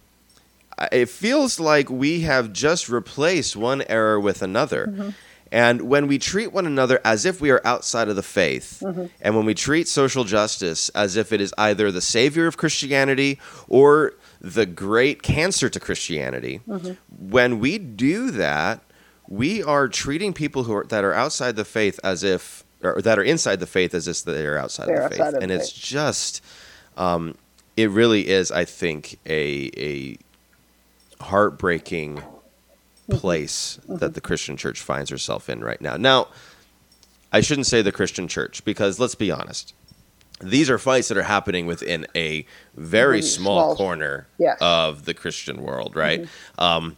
It 0.91 1.11
feels 1.11 1.61
like 1.61 1.91
we 1.91 2.23
have 2.23 2.51
just 2.51 2.89
replaced 2.89 3.57
one 3.57 3.83
error 3.91 4.19
with 4.19 4.41
another. 4.41 4.87
Mm-hmm. 4.87 5.11
And 5.53 5.83
when 5.83 6.07
we 6.07 6.19
treat 6.19 6.51
one 6.51 6.65
another 6.65 6.99
as 7.05 7.27
if 7.27 7.43
we 7.43 7.51
are 7.51 7.61
outside 7.63 8.09
of 8.09 8.17
the 8.17 8.23
faith, 8.23 8.83
mm-hmm. 8.83 9.07
and 9.21 9.37
when 9.37 9.45
we 9.45 9.53
treat 9.53 9.87
social 9.87 10.25
justice 10.25 10.89
as 10.91 11.17
if 11.17 11.31
it 11.31 11.43
is 11.43 11.53
either 11.59 11.93
the 11.93 12.01
savior 12.01 12.47
of 12.47 12.57
Christianity 12.57 13.39
or 13.69 14.15
the 14.41 14.65
great 14.65 15.23
cancer 15.23 15.69
to 15.69 15.79
Christianity, 15.79 16.63
mm-hmm. 16.67 16.93
when 17.11 17.59
we 17.59 17.77
do 17.77 18.31
that, 18.31 18.81
we 19.29 19.63
are 19.63 19.89
treating 19.89 20.33
people 20.33 20.63
who 20.63 20.73
are, 20.73 20.87
that 20.87 21.05
are 21.05 21.13
outside 21.13 21.57
the 21.57 21.67
faith 21.67 22.01
as 22.03 22.25
if 22.25 22.65
or 22.83 23.01
that 23.03 23.19
are 23.19 23.23
inside 23.23 23.61
the 23.61 23.67
faith 23.67 23.95
as 23.95 24.09
if 24.09 24.23
they're 24.25 24.59
outside 24.59 24.89
they're 24.89 25.03
of 25.03 25.11
the 25.11 25.17
faith, 25.17 25.35
of 25.35 25.43
and 25.43 25.51
it's 25.53 25.73
just, 25.73 26.43
um, 26.97 27.37
it 27.77 27.91
really 27.91 28.29
is, 28.29 28.51
I 28.51 28.65
think, 28.65 29.19
a 29.27 29.71
a 29.77 30.17
heartbreaking 31.23 32.17
mm-hmm. 32.17 33.17
place 33.17 33.79
mm-hmm. 33.83 33.97
that 33.97 34.15
the 34.15 34.21
Christian 34.21 34.57
church 34.57 34.81
finds 34.81 35.11
herself 35.11 35.49
in 35.49 35.63
right 35.63 35.81
now. 35.81 35.97
Now, 35.97 36.29
I 37.33 37.41
shouldn't 37.41 37.67
say 37.67 37.83
the 37.83 37.93
Christian 37.93 38.29
church 38.29 38.65
because 38.65 38.99
let's 38.99 39.15
be 39.15 39.31
honest. 39.31 39.75
These 40.43 40.71
are 40.71 40.79
fights 40.79 41.09
that 41.09 41.19
are 41.19 41.23
happening 41.23 41.67
within 41.67 42.07
a 42.17 42.47
very 42.75 43.19
mm-hmm. 43.19 43.27
small, 43.27 43.75
small, 43.75 43.77
corner 43.77 44.27
yes. 44.39 44.57
of 44.63 45.05
the 45.05 45.13
Christian 45.13 45.61
world, 45.61 45.95
right? 45.95 46.23
Mm-hmm. 46.23 46.63
Um, 46.63 46.97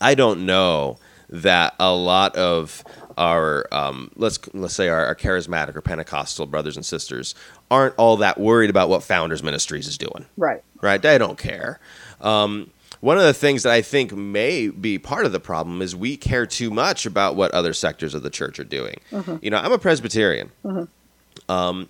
I 0.00 0.16
don't 0.16 0.44
know 0.44 0.98
that 1.28 1.74
a 1.78 1.92
lot 1.92 2.34
of 2.36 2.82
our 3.18 3.66
um, 3.72 4.10
let's 4.14 4.38
let's 4.54 4.74
say 4.74 4.88
our, 4.88 5.04
our, 5.04 5.14
charismatic 5.14 5.74
or 5.74 5.82
Pentecostal 5.82 6.46
brothers 6.46 6.76
and 6.76 6.86
sisters 6.86 7.34
aren't 7.70 7.94
all 7.96 8.16
that 8.18 8.38
worried 8.38 8.70
about 8.70 8.88
what 8.88 9.02
Founders 9.02 9.42
Ministries 9.42 9.88
is 9.88 9.98
doing. 9.98 10.24
Right. 10.36 10.62
Right. 10.80 11.02
They 11.02 11.18
don't 11.18 11.36
care. 11.36 11.80
Um, 12.20 12.70
one 13.00 13.16
of 13.16 13.24
the 13.24 13.34
things 13.34 13.64
that 13.64 13.72
I 13.72 13.82
think 13.82 14.12
may 14.12 14.68
be 14.68 14.98
part 14.98 15.26
of 15.26 15.32
the 15.32 15.40
problem 15.40 15.82
is 15.82 15.94
we 15.94 16.16
care 16.16 16.46
too 16.46 16.70
much 16.70 17.06
about 17.06 17.36
what 17.36 17.50
other 17.52 17.72
sectors 17.72 18.14
of 18.14 18.22
the 18.22 18.30
church 18.30 18.58
are 18.58 18.64
doing. 18.64 19.00
Mm-hmm. 19.10 19.36
You 19.42 19.50
know, 19.50 19.58
I'm 19.58 19.72
a 19.72 19.78
Presbyterian. 19.78 20.50
Mm-hmm. 20.64 21.50
Um, 21.50 21.88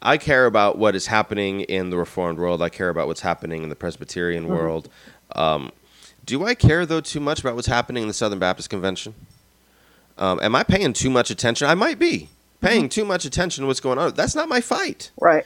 I 0.00 0.16
care 0.16 0.46
about 0.46 0.78
what 0.78 0.94
is 0.94 1.06
happening 1.06 1.62
in 1.62 1.90
the 1.90 1.96
Reformed 1.96 2.38
world. 2.38 2.62
I 2.62 2.68
care 2.68 2.88
about 2.88 3.08
what's 3.08 3.20
happening 3.20 3.62
in 3.62 3.68
the 3.68 3.76
Presbyterian 3.76 4.44
mm-hmm. 4.44 4.52
world. 4.52 4.88
Um, 5.32 5.70
do 6.24 6.44
I 6.44 6.54
care 6.54 6.86
though 6.86 7.00
too 7.00 7.20
much 7.20 7.40
about 7.40 7.54
what's 7.54 7.66
happening 7.66 8.02
in 8.02 8.08
the 8.08 8.14
Southern 8.14 8.38
Baptist 8.38 8.70
Convention? 8.70 9.14
Um, 10.18 10.40
am 10.42 10.54
I 10.54 10.62
paying 10.62 10.92
too 10.92 11.10
much 11.10 11.30
attention? 11.30 11.68
I 11.68 11.74
might 11.74 11.98
be 11.98 12.28
paying 12.60 12.84
mm-hmm. 12.84 12.88
too 12.88 13.04
much 13.04 13.24
attention 13.24 13.62
to 13.62 13.66
what's 13.68 13.80
going 13.80 13.98
on. 13.98 14.14
That's 14.14 14.34
not 14.34 14.48
my 14.48 14.60
fight. 14.60 15.10
Right. 15.20 15.44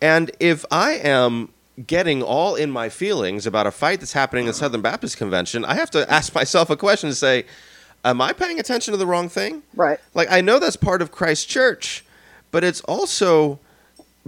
And 0.00 0.30
if 0.40 0.64
I 0.70 0.92
am 0.92 1.50
getting 1.86 2.22
all 2.22 2.54
in 2.54 2.70
my 2.70 2.88
feelings 2.88 3.46
about 3.46 3.66
a 3.66 3.70
fight 3.70 4.00
that's 4.00 4.12
happening 4.12 4.44
in 4.44 4.48
the 4.48 4.54
Southern 4.54 4.80
Baptist 4.80 5.16
Convention, 5.16 5.64
I 5.64 5.74
have 5.74 5.90
to 5.90 6.10
ask 6.10 6.34
myself 6.34 6.70
a 6.70 6.76
question 6.76 7.10
to 7.10 7.14
say, 7.14 7.44
am 8.04 8.20
I 8.20 8.32
paying 8.32 8.60
attention 8.60 8.92
to 8.92 8.98
the 8.98 9.06
wrong 9.06 9.28
thing? 9.28 9.62
Right. 9.74 9.98
Like 10.14 10.30
I 10.30 10.40
know 10.40 10.58
that's 10.58 10.76
part 10.76 11.02
of 11.02 11.10
Christ's 11.10 11.46
church, 11.46 12.04
but 12.50 12.64
it's 12.64 12.80
also 12.82 13.58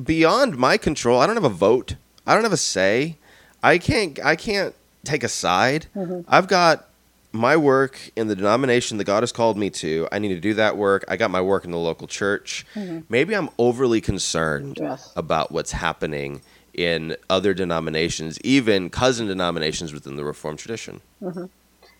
beyond 0.02 0.56
my 0.56 0.76
control. 0.76 1.20
I 1.20 1.26
don't 1.26 1.36
have 1.36 1.44
a 1.44 1.48
vote. 1.48 1.96
I 2.26 2.34
don't 2.34 2.42
have 2.42 2.52
a 2.52 2.58
say. 2.58 3.16
I 3.62 3.78
can't 3.78 4.18
I 4.24 4.36
can't 4.36 4.74
take 5.04 5.22
a 5.22 5.28
side. 5.28 5.86
Mm-hmm. 5.94 6.22
I've 6.28 6.48
got 6.48 6.88
my 7.38 7.56
work 7.56 8.10
in 8.16 8.26
the 8.28 8.36
denomination 8.36 8.98
that 8.98 9.04
God 9.04 9.22
has 9.22 9.32
called 9.32 9.56
me 9.56 9.70
to, 9.70 10.08
I 10.12 10.18
need 10.18 10.34
to 10.34 10.40
do 10.40 10.54
that 10.54 10.76
work. 10.76 11.04
I 11.08 11.16
got 11.16 11.30
my 11.30 11.40
work 11.40 11.64
in 11.64 11.70
the 11.70 11.78
local 11.78 12.06
church. 12.06 12.66
Mm-hmm. 12.74 13.00
Maybe 13.08 13.34
I'm 13.34 13.50
overly 13.58 14.00
concerned 14.00 14.78
yes. 14.80 15.12
about 15.16 15.52
what's 15.52 15.72
happening 15.72 16.42
in 16.74 17.16
other 17.30 17.54
denominations, 17.54 18.38
even 18.42 18.90
cousin 18.90 19.26
denominations 19.26 19.92
within 19.92 20.16
the 20.16 20.24
Reformed 20.24 20.58
tradition. 20.58 21.00
Mm-hmm. 21.22 21.46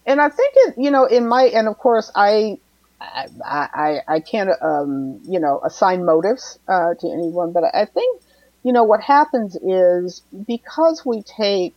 And 0.07 0.21
I 0.21 0.29
think 0.29 0.55
it, 0.57 0.75
you 0.77 0.91
know, 0.91 1.07
in 1.07 1.27
my, 1.27 1.45
and 1.45 1.67
of 1.67 1.79
course, 1.79 2.13
I, 2.15 2.59
I, 3.01 3.29
I, 3.45 4.01
I 4.07 4.21
can't, 4.21 4.51
um, 4.63 5.21
you 5.25 5.41
know, 5.41 5.61
assign 5.65 6.05
motives 6.05 6.59
uh, 6.69 6.95
to 6.95 7.11
anyone, 7.11 7.53
but 7.53 7.65
I 7.75 7.87
think, 7.87 8.23
you 8.63 8.73
know, 8.73 8.85
what 8.85 9.01
happens 9.01 9.57
is 9.57 10.23
because 10.47 11.05
we 11.05 11.23
take 11.23 11.75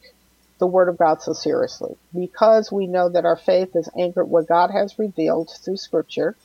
the 0.59 0.67
Word 0.67 0.89
of 0.89 0.97
God 0.97 1.21
so 1.21 1.33
seriously 1.33 1.95
because 2.13 2.71
we 2.71 2.87
know 2.87 3.09
that 3.09 3.25
our 3.25 3.37
faith 3.37 3.75
is 3.75 3.89
anchored 3.97 4.29
what 4.29 4.47
God 4.47 4.71
has 4.71 4.99
revealed 4.99 5.51
through 5.63 5.77
Scripture. 5.77 6.35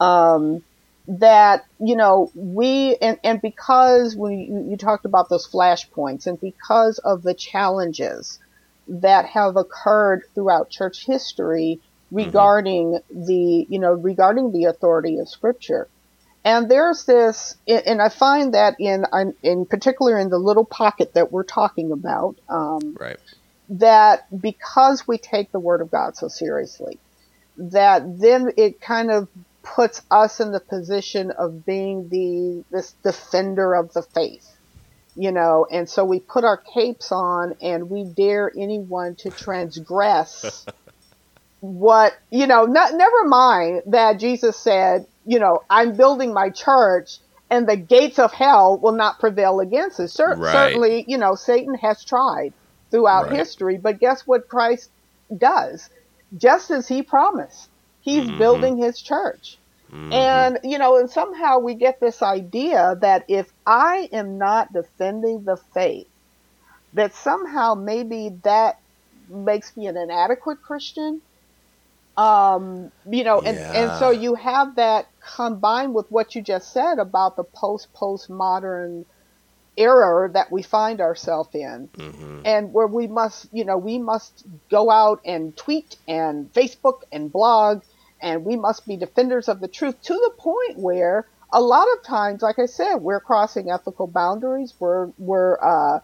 Um, 0.00 0.62
that 1.08 1.64
you 1.80 1.96
know 1.96 2.30
we 2.34 2.96
and, 3.00 3.18
and 3.24 3.40
because 3.40 4.14
when 4.14 4.38
you, 4.38 4.70
you 4.70 4.76
talked 4.76 5.06
about 5.06 5.30
those 5.30 5.48
flashpoints 5.48 6.26
and 6.26 6.38
because 6.38 6.98
of 6.98 7.22
the 7.22 7.32
challenges 7.32 8.38
that 8.86 9.24
have 9.24 9.56
occurred 9.56 10.22
throughout 10.34 10.68
church 10.68 11.06
history 11.06 11.80
mm-hmm. 11.80 12.16
regarding 12.16 12.92
mm-hmm. 12.92 13.24
the 13.24 13.66
you 13.70 13.78
know 13.78 13.94
regarding 13.94 14.52
the 14.52 14.64
authority 14.64 15.16
of 15.18 15.28
scripture 15.28 15.88
and 16.44 16.70
there's 16.70 17.04
this 17.04 17.56
and 17.66 18.02
i 18.02 18.10
find 18.10 18.52
that 18.52 18.76
in 18.78 19.06
in 19.42 19.64
particular 19.64 20.18
in 20.18 20.28
the 20.28 20.38
little 20.38 20.64
pocket 20.64 21.14
that 21.14 21.32
we're 21.32 21.42
talking 21.42 21.90
about 21.90 22.36
um, 22.50 22.94
right 23.00 23.18
that 23.68 24.22
because 24.40 25.04
we 25.06 25.18
take 25.18 25.52
the 25.52 25.60
word 25.60 25.82
of 25.82 25.90
God 25.90 26.16
so 26.16 26.28
seriously, 26.28 27.00
that 27.56 28.02
then 28.20 28.52
it 28.56 28.80
kind 28.80 29.10
of 29.10 29.28
puts 29.76 30.02
us 30.10 30.40
in 30.40 30.52
the 30.52 30.60
position 30.70 31.32
of 31.38 31.64
being 31.66 32.08
the 32.10 32.64
this 32.70 32.94
defender 33.04 33.74
of 33.74 33.92
the 33.92 34.02
faith 34.14 34.46
you 35.16 35.32
know 35.32 35.66
and 35.70 35.88
so 35.88 36.04
we 36.04 36.20
put 36.20 36.44
our 36.44 36.62
capes 36.74 37.12
on 37.12 37.54
and 37.60 37.90
we 37.90 38.04
dare 38.16 38.52
anyone 38.58 39.16
to 39.18 39.30
transgress 39.32 40.68
what 41.60 42.14
you 42.30 42.46
know 42.46 42.64
not 42.64 42.94
never 42.94 43.24
mind 43.24 43.82
that 43.90 44.20
jesus 44.20 44.56
said 44.58 45.04
you 45.28 45.38
know, 45.38 45.60
I'm 45.68 45.96
building 45.96 46.32
my 46.32 46.50
church 46.50 47.20
and 47.50 47.68
the 47.68 47.76
gates 47.76 48.18
of 48.18 48.32
hell 48.32 48.80
will 48.82 48.94
not 48.96 49.20
prevail 49.20 49.60
against 49.60 50.00
it. 50.00 50.08
Cer- 50.08 50.38
right. 50.38 50.52
Certainly, 50.52 51.04
you 51.06 51.18
know, 51.18 51.34
Satan 51.34 51.74
has 51.82 52.02
tried 52.04 52.52
throughout 52.90 53.26
right. 53.26 53.38
history, 53.38 53.78
but 53.78 54.00
guess 54.00 54.26
what 54.26 54.48
Christ 54.48 54.90
does? 55.36 55.88
Just 56.36 56.70
as 56.70 56.88
he 56.88 57.02
promised, 57.02 57.68
he's 58.00 58.24
mm-hmm. 58.24 58.38
building 58.38 58.76
his 58.76 59.00
church. 59.00 59.58
Mm-hmm. 59.92 60.12
And, 60.12 60.58
you 60.64 60.78
know, 60.78 60.98
and 60.98 61.08
somehow 61.10 61.58
we 61.58 61.74
get 61.74 62.00
this 62.00 62.22
idea 62.22 62.96
that 63.00 63.24
if 63.28 63.50
I 63.66 64.08
am 64.12 64.36
not 64.36 64.72
defending 64.72 65.44
the 65.44 65.56
faith, 65.56 66.08
that 66.92 67.14
somehow 67.14 67.74
maybe 67.74 68.30
that 68.42 68.78
makes 69.28 69.76
me 69.76 69.86
an 69.86 69.96
inadequate 69.96 70.62
Christian. 70.62 71.22
Um, 72.16 72.90
you 73.08 73.22
know, 73.22 73.40
and, 73.40 73.56
yeah. 73.56 73.72
and 73.72 73.98
so 73.98 74.10
you 74.10 74.34
have 74.34 74.74
that 74.74 75.06
combined 75.36 75.94
with 75.94 76.10
what 76.10 76.34
you 76.34 76.42
just 76.42 76.72
said 76.72 76.98
about 76.98 77.36
the 77.36 77.44
post 77.44 77.92
postmodern 77.94 79.04
era 79.78 80.28
that 80.30 80.50
we 80.50 80.62
find 80.62 81.00
ourselves 81.00 81.48
in 81.54 81.88
mm-hmm. 81.96 82.40
and 82.44 82.72
where 82.72 82.86
we 82.86 83.06
must 83.06 83.46
you 83.52 83.64
know 83.64 83.78
we 83.78 83.98
must 83.98 84.44
go 84.70 84.90
out 84.90 85.20
and 85.24 85.56
tweet 85.56 85.96
and 86.06 86.52
facebook 86.52 87.02
and 87.12 87.32
blog 87.32 87.82
and 88.20 88.44
we 88.44 88.56
must 88.56 88.86
be 88.86 88.96
defenders 88.96 89.48
of 89.48 89.60
the 89.60 89.68
truth 89.68 90.00
to 90.02 90.14
the 90.14 90.32
point 90.36 90.78
where 90.78 91.26
a 91.52 91.60
lot 91.60 91.86
of 91.96 92.02
times 92.02 92.42
like 92.42 92.58
i 92.58 92.66
said 92.66 92.96
we're 92.96 93.20
crossing 93.20 93.70
ethical 93.70 94.06
boundaries 94.06 94.74
we're 94.80 95.06
we're 95.18 95.58
uh, 95.62 96.00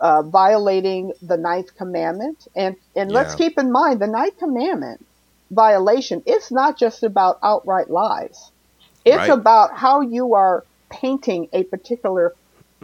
uh, 0.00 0.22
violating 0.22 1.12
the 1.22 1.36
ninth 1.36 1.74
commandment 1.76 2.46
and 2.54 2.76
and 2.94 3.10
yeah. 3.10 3.16
let's 3.16 3.34
keep 3.34 3.58
in 3.58 3.72
mind 3.72 4.00
the 4.00 4.06
ninth 4.06 4.38
commandment 4.38 5.04
violation 5.50 6.22
it's 6.26 6.50
not 6.50 6.76
just 6.76 7.02
about 7.02 7.38
outright 7.42 7.88
lies 7.88 8.50
it's 9.04 9.16
right. 9.16 9.30
about 9.30 9.76
how 9.76 10.00
you 10.00 10.34
are 10.34 10.64
painting 10.90 11.48
a 11.52 11.62
particular 11.64 12.34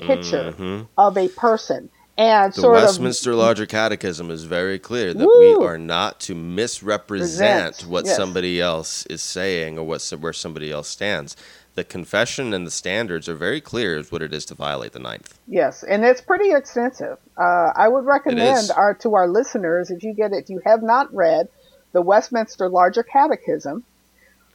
picture 0.06 0.52
mm-hmm. 0.52 0.82
of 0.98 1.16
a 1.16 1.28
person. 1.28 1.90
And 2.18 2.52
the 2.52 2.68
Westminster 2.68 3.30
of, 3.30 3.38
Larger 3.38 3.64
Catechism 3.64 4.30
is 4.30 4.44
very 4.44 4.78
clear 4.78 5.14
that 5.14 5.26
woo, 5.26 5.38
we 5.38 5.64
are 5.64 5.78
not 5.78 6.20
to 6.20 6.34
misrepresent 6.34 7.76
present, 7.76 7.90
what 7.90 8.04
yes. 8.04 8.14
somebody 8.14 8.60
else 8.60 9.06
is 9.06 9.22
saying 9.22 9.78
or 9.78 9.84
what 9.84 10.02
where 10.20 10.34
somebody 10.34 10.70
else 10.70 10.88
stands. 10.88 11.34
The 11.76 11.84
confession 11.84 12.52
and 12.52 12.66
the 12.66 12.70
standards 12.70 13.26
are 13.26 13.34
very 13.34 13.62
clear 13.62 13.96
as 13.96 14.12
what 14.12 14.20
it 14.20 14.34
is 14.34 14.44
to 14.46 14.54
violate 14.54 14.92
the 14.92 14.98
ninth. 14.98 15.38
Yes, 15.46 15.82
and 15.82 16.04
it's 16.04 16.20
pretty 16.20 16.52
extensive. 16.52 17.16
Uh, 17.38 17.72
I 17.74 17.88
would 17.88 18.04
recommend 18.04 18.70
our 18.76 18.92
to 18.96 19.14
our 19.14 19.26
listeners 19.26 19.90
if 19.90 20.02
you 20.02 20.12
get 20.12 20.32
it, 20.32 20.44
if 20.44 20.50
you 20.50 20.60
have 20.66 20.82
not 20.82 21.14
read 21.14 21.48
the 21.92 22.02
Westminster 22.02 22.68
Larger 22.68 23.02
Catechism, 23.02 23.82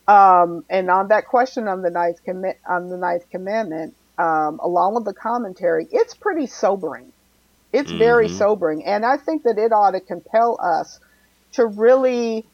um, 0.08 0.66
and 0.70 0.92
on 0.92 1.08
that 1.08 1.26
question 1.26 1.68
on 1.68 1.82
the 1.82 1.90
ninth 1.90 2.20
commi- 2.24 2.58
on 2.68 2.90
the 2.90 2.98
ninth 2.98 3.28
commandment, 3.32 3.96
um, 4.18 4.60
along 4.62 4.96
with 4.96 5.06
the 5.06 5.14
commentary, 5.14 5.88
it's 5.92 6.14
pretty 6.14 6.48
sobering. 6.48 7.12
It's 7.74 7.90
mm-hmm. 7.90 8.00
very 8.00 8.30
sobering, 8.30 8.86
and 8.86 9.06
I 9.06 9.18
think 9.18 9.44
that 9.44 9.58
it 9.58 9.72
ought 9.72 9.92
to 9.92 10.00
compel 10.00 10.58
us 10.62 11.00
to 11.54 11.66
really 11.66 12.46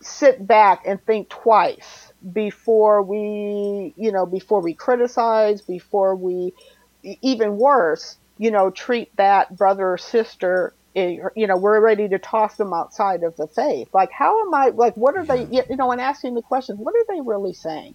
sit 0.00 0.46
back 0.46 0.82
and 0.86 1.02
think 1.04 1.28
twice 1.28 2.12
before 2.32 3.02
we, 3.02 3.94
you 3.96 4.12
know, 4.12 4.26
before 4.26 4.60
we 4.60 4.74
criticize, 4.74 5.62
before 5.62 6.16
we, 6.16 6.54
even 7.02 7.56
worse, 7.58 8.16
you 8.38 8.50
know, 8.50 8.70
treat 8.70 9.14
that 9.16 9.56
brother 9.56 9.92
or 9.92 9.98
sister 9.98 10.72
you 10.94 11.46
know, 11.46 11.56
we're 11.56 11.80
ready 11.80 12.08
to 12.08 12.18
toss 12.18 12.56
them 12.56 12.72
outside 12.74 13.22
of 13.22 13.36
the 13.36 13.46
faith. 13.46 13.88
Like, 13.94 14.10
how 14.10 14.46
am 14.46 14.52
I, 14.52 14.68
like, 14.68 14.94
what 14.96 15.16
are 15.16 15.24
they, 15.24 15.44
you 15.44 15.76
know, 15.76 15.90
and 15.90 16.00
asking 16.00 16.34
the 16.34 16.42
questions, 16.42 16.78
what 16.78 16.94
are 16.94 17.14
they 17.14 17.20
really 17.20 17.54
saying? 17.54 17.94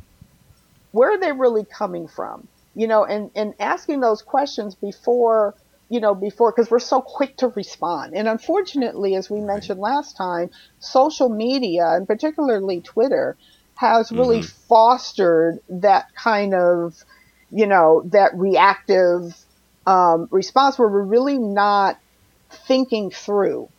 Where 0.92 1.12
are 1.12 1.20
they 1.20 1.32
really 1.32 1.64
coming 1.64 2.08
from? 2.08 2.48
You 2.78 2.88
know, 2.88 3.04
and, 3.04 3.32
and 3.36 3.56
asking 3.60 4.02
those 4.02 4.22
questions 4.22 4.76
before, 4.76 5.56
you 5.90 6.00
know, 6.00 6.14
before, 6.14 6.52
because 6.52 6.70
we're 6.70 6.80
so 6.80 7.02
quick 7.02 7.36
to 7.38 7.48
respond. 7.48 8.14
And 8.16 8.28
unfortunately, 8.28 9.16
as 9.16 9.32
we 9.32 9.42
mentioned 9.42 9.80
last 9.80 10.16
time, 10.16 10.52
social 10.80 11.28
media, 11.28 11.88
and 11.96 12.06
particularly 12.06 12.82
Twitter, 12.82 13.36
has 13.74 14.12
really 14.12 14.42
mm-hmm. 14.42 14.68
fostered 14.68 15.60
that 15.70 16.14
kind 16.14 16.54
of, 16.54 17.04
you 17.52 17.66
know, 17.66 18.04
that 18.12 18.32
reactive 18.36 19.36
um, 19.88 20.28
response 20.30 20.78
where 20.78 20.88
we're 20.88 21.02
really 21.02 21.40
not 21.40 22.00
thinking 22.68 23.10
through 23.10 23.70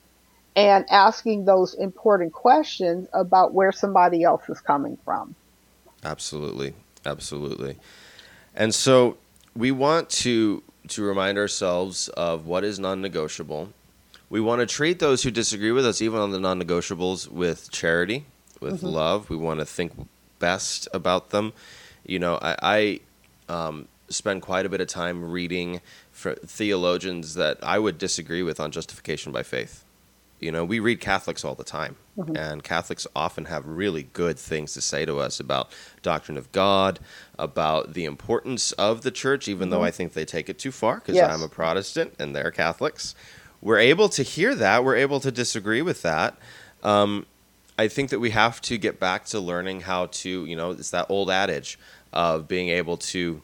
and 0.56 0.84
asking 0.90 1.44
those 1.44 1.74
important 1.74 2.32
questions 2.32 3.06
about 3.12 3.54
where 3.54 3.70
somebody 3.70 4.24
else 4.24 4.42
is 4.48 4.60
coming 4.60 4.98
from. 5.04 5.36
Absolutely. 6.02 6.74
Absolutely. 7.06 7.78
And 8.58 8.74
so 8.74 9.16
we 9.54 9.70
want 9.70 10.10
to 10.10 10.62
to 10.88 11.02
remind 11.02 11.38
ourselves 11.38 12.08
of 12.08 12.46
what 12.46 12.64
is 12.64 12.78
non-negotiable. 12.78 13.72
We 14.30 14.40
want 14.40 14.60
to 14.60 14.66
treat 14.66 14.98
those 14.98 15.22
who 15.22 15.30
disagree 15.30 15.70
with 15.70 15.86
us 15.86 16.02
even 16.02 16.18
on 16.18 16.32
the 16.32 16.40
non-negotiables 16.40 17.28
with 17.28 17.70
charity, 17.70 18.24
with 18.58 18.78
mm-hmm. 18.78 18.86
love. 18.86 19.30
We 19.30 19.36
want 19.36 19.60
to 19.60 19.66
think 19.66 19.92
best 20.38 20.88
about 20.92 21.30
them. 21.30 21.52
You 22.04 22.18
know, 22.18 22.38
I, 22.40 22.56
I 22.62 23.00
um, 23.52 23.86
spend 24.08 24.42
quite 24.42 24.66
a 24.66 24.68
bit 24.68 24.80
of 24.80 24.88
time 24.88 25.30
reading 25.30 25.80
theologians 26.14 27.34
that 27.34 27.58
I 27.62 27.78
would 27.78 27.98
disagree 27.98 28.42
with 28.42 28.58
on 28.58 28.70
justification 28.70 29.30
by 29.30 29.42
faith. 29.42 29.84
You 30.40 30.52
know, 30.52 30.64
we 30.64 30.78
read 30.78 31.00
Catholics 31.00 31.44
all 31.44 31.54
the 31.54 31.64
time, 31.64 31.96
mm-hmm. 32.16 32.36
and 32.36 32.62
Catholics 32.62 33.06
often 33.16 33.46
have 33.46 33.66
really 33.66 34.04
good 34.12 34.38
things 34.38 34.72
to 34.74 34.80
say 34.80 35.04
to 35.04 35.18
us 35.18 35.40
about 35.40 35.70
doctrine 36.02 36.38
of 36.38 36.52
God, 36.52 37.00
about 37.38 37.94
the 37.94 38.04
importance 38.04 38.70
of 38.72 39.02
the 39.02 39.10
church, 39.10 39.48
even 39.48 39.64
mm-hmm. 39.64 39.70
though 39.70 39.82
I 39.82 39.90
think 39.90 40.12
they 40.12 40.24
take 40.24 40.48
it 40.48 40.58
too 40.58 40.70
far 40.70 40.96
because 40.96 41.16
yes. 41.16 41.30
I'm 41.30 41.42
a 41.42 41.48
Protestant 41.48 42.14
and 42.18 42.36
they're 42.36 42.52
Catholics. 42.52 43.14
We're 43.60 43.78
able 43.78 44.08
to 44.10 44.22
hear 44.22 44.54
that, 44.54 44.84
we're 44.84 44.96
able 44.96 45.18
to 45.20 45.32
disagree 45.32 45.82
with 45.82 46.02
that. 46.02 46.36
Um, 46.84 47.26
I 47.76 47.88
think 47.88 48.10
that 48.10 48.20
we 48.20 48.30
have 48.30 48.60
to 48.62 48.78
get 48.78 49.00
back 49.00 49.24
to 49.26 49.40
learning 49.40 49.82
how 49.82 50.06
to, 50.06 50.44
you 50.44 50.56
know, 50.56 50.70
it's 50.70 50.90
that 50.90 51.06
old 51.08 51.30
adage 51.30 51.78
of 52.12 52.46
being 52.46 52.68
able 52.68 52.96
to 52.96 53.42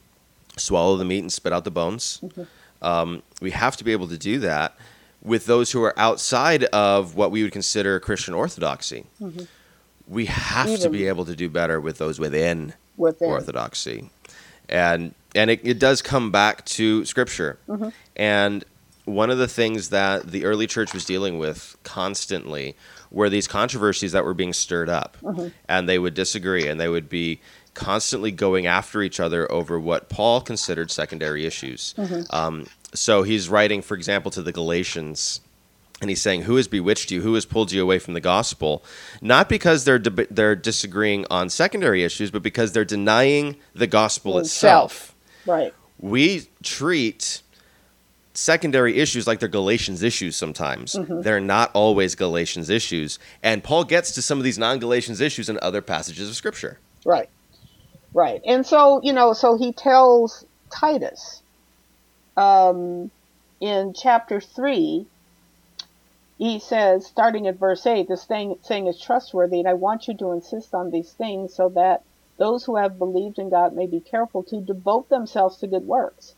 swallow 0.57 0.97
the 0.97 1.05
meat 1.05 1.21
and 1.21 1.33
spit 1.33 1.53
out 1.53 1.65
the 1.65 1.71
bones. 1.71 2.21
Mm-hmm. 2.23 2.43
Um, 2.83 3.23
we 3.41 3.51
have 3.51 3.77
to 3.79 3.85
be 3.85 3.93
able 3.93 4.09
to 4.09 4.19
do 4.19 4.39
that 4.41 4.77
with 5.25 5.47
those 5.47 5.73
who 5.73 5.83
are 5.83 5.99
outside 5.99 6.65
of 6.65 7.17
what 7.17 7.31
we 7.31 7.43
would 7.43 7.53
consider 7.53 7.99
Christian 7.99 8.35
orthodoxy. 8.35 9.07
Mm-hmm. 9.21 9.45
We 10.07 10.27
have 10.27 10.69
Even 10.69 10.81
to 10.81 10.91
be 10.91 11.09
able 11.09 11.25
to 11.25 11.35
do 11.35 11.49
better 11.49 11.81
with 11.81 11.97
those 11.97 12.21
within, 12.21 12.75
within. 12.97 13.29
orthodoxy, 13.29 14.11
and 14.69 15.15
and 15.35 15.51
it, 15.51 15.61
it 15.65 15.79
does 15.79 16.03
come 16.03 16.31
back 16.31 16.65
to 16.67 17.05
Scripture. 17.07 17.59
Mm-hmm. 17.67 17.89
And 18.17 18.65
one 19.07 19.31
of 19.31 19.39
the 19.39 19.49
things 19.49 19.89
that 19.91 20.31
the 20.31 20.45
early 20.45 20.67
church 20.67 20.93
was 20.93 21.05
dealing 21.05 21.39
with 21.39 21.77
constantly 21.85 22.77
were 23.11 23.31
these 23.31 23.49
controversies 23.49 24.13
that 24.13 24.25
were 24.25 24.35
being 24.35 24.53
stirred 24.53 24.91
up, 24.91 25.17
mm-hmm. 25.23 25.49
and 25.69 25.89
they 25.89 25.99
would 25.99 26.15
disagree, 26.15 26.69
and 26.69 26.79
they 26.79 26.89
would 26.89 27.09
be 27.09 27.41
constantly 27.75 28.31
going 28.31 28.67
after 28.67 29.03
each 29.03 29.21
other 29.21 29.51
over 29.51 29.79
what 29.79 30.09
Paul 30.09 30.41
considered 30.41 30.91
secondary 30.91 31.45
issues. 31.45 31.95
Mm-hmm. 31.99 32.23
Um, 32.35 32.67
so 32.95 33.23
he's 33.23 33.49
writing, 33.49 33.83
for 33.83 33.95
example, 33.95 34.31
to 34.33 34.43
the 34.43 34.53
Galatians. 34.53 35.41
And 36.01 36.11
he's 36.11 36.21
saying, 36.21 36.43
"Who 36.43 36.57
has 36.57 36.69
bewitched 36.69 37.11
you? 37.11 37.23
Who 37.23 37.35
has 37.35 37.45
pulled 37.45 37.71
you 37.73 37.81
away 37.81 37.99
from 37.99 38.15
the 38.15 38.21
gospel? 38.21 38.85
Not 39.23 39.49
because 39.49 39.85
they're 39.85 39.99
de- 39.99 40.27
they're 40.27 40.57
disagreeing 40.57 41.25
on 41.31 41.49
secondary 41.49 42.03
issues, 42.03 42.31
but 42.31 42.43
because 42.43 42.73
they're 42.73 42.85
denying 42.85 43.57
the 43.75 43.87
gospel 43.87 44.39
itself. 44.39 44.93
itself. 44.93 45.15
Right. 45.47 45.75
We 46.01 46.49
treat 46.63 47.43
secondary 48.35 48.99
issues 48.99 49.27
like 49.27 49.39
they're 49.39 49.49
Galatians 49.49 50.03
issues 50.03 50.37
sometimes. 50.37 50.95
Mm-hmm. 50.95 51.23
They're 51.23 51.41
not 51.41 51.71
always 51.73 52.15
Galatians 52.17 52.69
issues. 52.69 53.19
And 53.43 53.63
Paul 53.63 53.85
gets 53.85 54.11
to 54.13 54.23
some 54.23 54.39
of 54.39 54.45
these 54.45 54.59
non 54.59 54.81
Galatians 54.81 55.21
issues 55.21 55.49
in 55.49 55.59
other 55.63 55.81
passages 55.81 56.29
of 56.29 56.35
Scripture. 56.35 56.81
Right. 57.05 57.31
Right. 58.15 58.41
And 58.47 58.65
so, 58.65 59.01
you 59.03 59.13
know, 59.13 59.33
so 59.33 59.59
he 59.59 59.73
tells 59.73 60.47
Titus 60.71 61.43
um, 62.37 63.11
in 63.61 63.93
chapter 63.93 64.41
3, 64.41 65.07
he 66.39 66.59
says, 66.61 67.07
starting 67.07 67.49
at 67.49 67.59
verse 67.59 67.85
8, 67.85 68.09
this 68.09 68.25
thing, 68.25 68.57
saying 68.63 68.87
is 68.87 69.01
trustworthy, 69.01 69.59
and 69.59 69.69
I 69.69 69.75
want 69.75 70.07
you 70.07 70.17
to 70.19 70.33
insist 70.33 70.75
on 70.75 70.91
these 70.91 71.13
things 71.13 71.55
so 71.55 71.69
that 71.71 72.03
those 72.39 72.65
who 72.65 72.77
have 72.77 72.99
believed 72.99 73.39
in 73.39 73.51
God 73.51 73.75
may 73.75 73.87
be 73.87 74.01
careful 74.01 74.45
to 74.45 74.61
devote 74.61 75.09
themselves 75.09 75.59
to 75.59 75.67
good 75.67 75.87
works. 75.87 76.35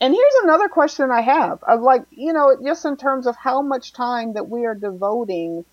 And 0.00 0.14
here's 0.14 0.34
another 0.42 0.68
question 0.68 1.10
I 1.10 1.20
have 1.20 1.62
of 1.62 1.80
like, 1.80 2.04
you 2.10 2.32
know, 2.32 2.56
just 2.62 2.84
in 2.84 2.96
terms 2.96 3.26
of 3.26 3.36
how 3.36 3.62
much 3.62 3.92
time 3.92 4.32
that 4.32 4.48
we 4.48 4.66
are 4.66 4.74
devoting 4.74 5.64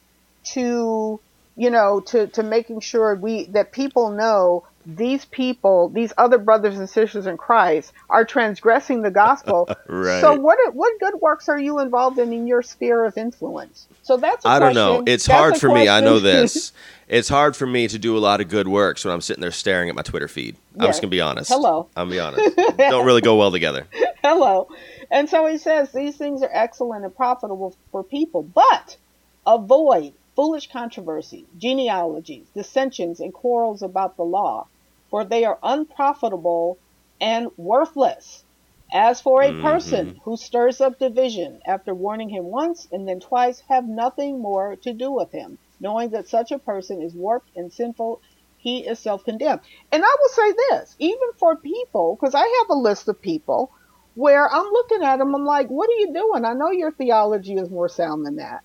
to, 0.54 1.20
you 1.56 1.70
know, 1.70 2.02
to, 2.02 2.28
to 2.28 2.44
making 2.44 2.82
sure 2.82 3.16
we, 3.16 3.46
that 3.48 3.72
people 3.72 4.12
know 4.12 4.66
these 4.86 5.26
people, 5.26 5.90
these 5.90 6.14
other 6.18 6.38
brothers 6.38 6.78
and 6.78 6.90
sisters 6.90 7.28
in 7.28 7.38
Christ, 7.38 7.92
are 8.10 8.26
transgressing 8.26 9.02
the 9.02 9.12
gospel. 9.12 9.70
right. 9.88 10.22
So 10.22 10.34
what 10.34 10.58
what 10.74 11.00
good 11.00 11.16
works 11.22 11.50
are 11.50 11.60
you 11.60 11.80
involved 11.80 12.18
in 12.20 12.34
in 12.34 12.48
your 12.48 12.62
sphere 12.62 13.06
of 13.06 13.18
influence? 13.18 13.88
So 14.04 14.18
that's 14.18 14.46
I 14.46 14.60
don't 14.60 14.74
know. 14.74 15.04
It's 15.06 15.26
that's 15.26 15.40
hard 15.40 15.58
for 15.58 15.70
me. 15.70 15.88
I 15.88 16.00
know 16.00 16.20
this. 16.20 16.72
it's 17.08 17.30
hard 17.30 17.56
for 17.56 17.68
me 17.68 17.88
to 17.88 18.00
do 18.00 18.18
a 18.18 18.20
lot 18.20 18.42
of 18.42 18.48
good 18.48 18.68
works 18.68 19.04
when 19.04 19.14
I'm 19.14 19.22
sitting 19.22 19.42
there 19.42 19.52
staring 19.52 19.90
at 19.90 19.96
my 19.96 20.02
Twitter 20.02 20.28
feed. 20.28 20.56
I'm 20.80 20.88
just 20.88 21.02
gonna 21.02 21.12
be 21.12 21.22
honest. 21.22 21.52
Hello. 21.52 21.88
I'm 21.96 22.10
gonna 22.10 22.12
be 22.12 22.20
honest. 22.20 22.78
don't 22.78 23.06
really 23.06 23.22
go 23.22 23.36
well 23.36 23.52
together. 23.52 23.88
Hello. 24.24 24.70
And 25.12 25.30
so 25.30 25.46
he 25.48 25.58
says 25.58 25.92
these 25.92 26.18
things 26.18 26.42
are 26.44 26.50
excellent 26.52 27.04
and 27.04 27.16
profitable 27.16 27.76
for 27.92 28.04
people, 28.04 28.44
but 28.44 28.98
avoid 29.46 30.14
foolish 30.40 30.72
controversies, 30.72 31.46
genealogies, 31.58 32.48
dissensions, 32.56 33.20
and 33.20 33.34
quarrels 33.34 33.82
about 33.82 34.16
the 34.16 34.24
law, 34.24 34.66
for 35.10 35.26
they 35.26 35.44
are 35.44 35.60
unprofitable 35.62 36.78
and 37.20 37.50
worthless. 37.58 38.46
As 38.90 39.20
for 39.20 39.44
a 39.44 39.62
person 39.62 40.06
mm-hmm. 40.06 40.20
who 40.20 40.38
stirs 40.38 40.80
up 40.80 40.98
division 40.98 41.60
after 41.66 41.94
warning 41.94 42.30
him 42.30 42.46
once 42.46 42.88
and 42.90 43.06
then 43.06 43.20
twice, 43.20 43.60
have 43.68 43.86
nothing 43.86 44.40
more 44.40 44.78
to 44.78 44.94
do 44.94 45.12
with 45.12 45.30
him, 45.34 45.58
knowing 45.82 46.12
that 46.12 46.30
such 46.30 46.54
a 46.54 46.58
person 46.58 47.02
is 47.02 47.14
warped 47.14 47.50
and 47.58 47.74
sinful, 47.74 48.22
he 48.58 48.88
is 48.88 48.98
self 48.98 49.26
condemned. 49.26 49.60
And 49.92 50.02
I 50.06 50.16
will 50.22 50.30
say 50.30 50.56
this 50.70 50.96
even 51.00 51.34
for 51.36 51.58
people, 51.58 52.16
because 52.16 52.34
I 52.34 52.48
have 52.60 52.70
a 52.70 52.80
list 52.80 53.10
of 53.10 53.22
people 53.22 53.74
where 54.16 54.50
I'm 54.50 54.72
looking 54.72 55.04
at 55.04 55.18
them, 55.20 55.36
I'm 55.36 55.44
like, 55.44 55.68
what 55.68 55.90
are 55.90 56.00
you 56.00 56.14
doing? 56.14 56.46
I 56.46 56.54
know 56.54 56.72
your 56.72 56.92
theology 56.92 57.56
is 57.56 57.70
more 57.70 57.90
sound 57.90 58.26
than 58.26 58.38
that 58.38 58.64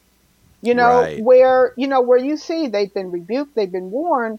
you 0.64 0.74
know 0.74 1.00
right. 1.00 1.22
where 1.22 1.72
you 1.76 1.86
know 1.86 2.00
where 2.00 2.18
you 2.18 2.36
see 2.36 2.66
they've 2.66 2.94
been 2.94 3.10
rebuked 3.10 3.54
they've 3.54 3.72
been 3.72 3.90
warned 3.90 4.38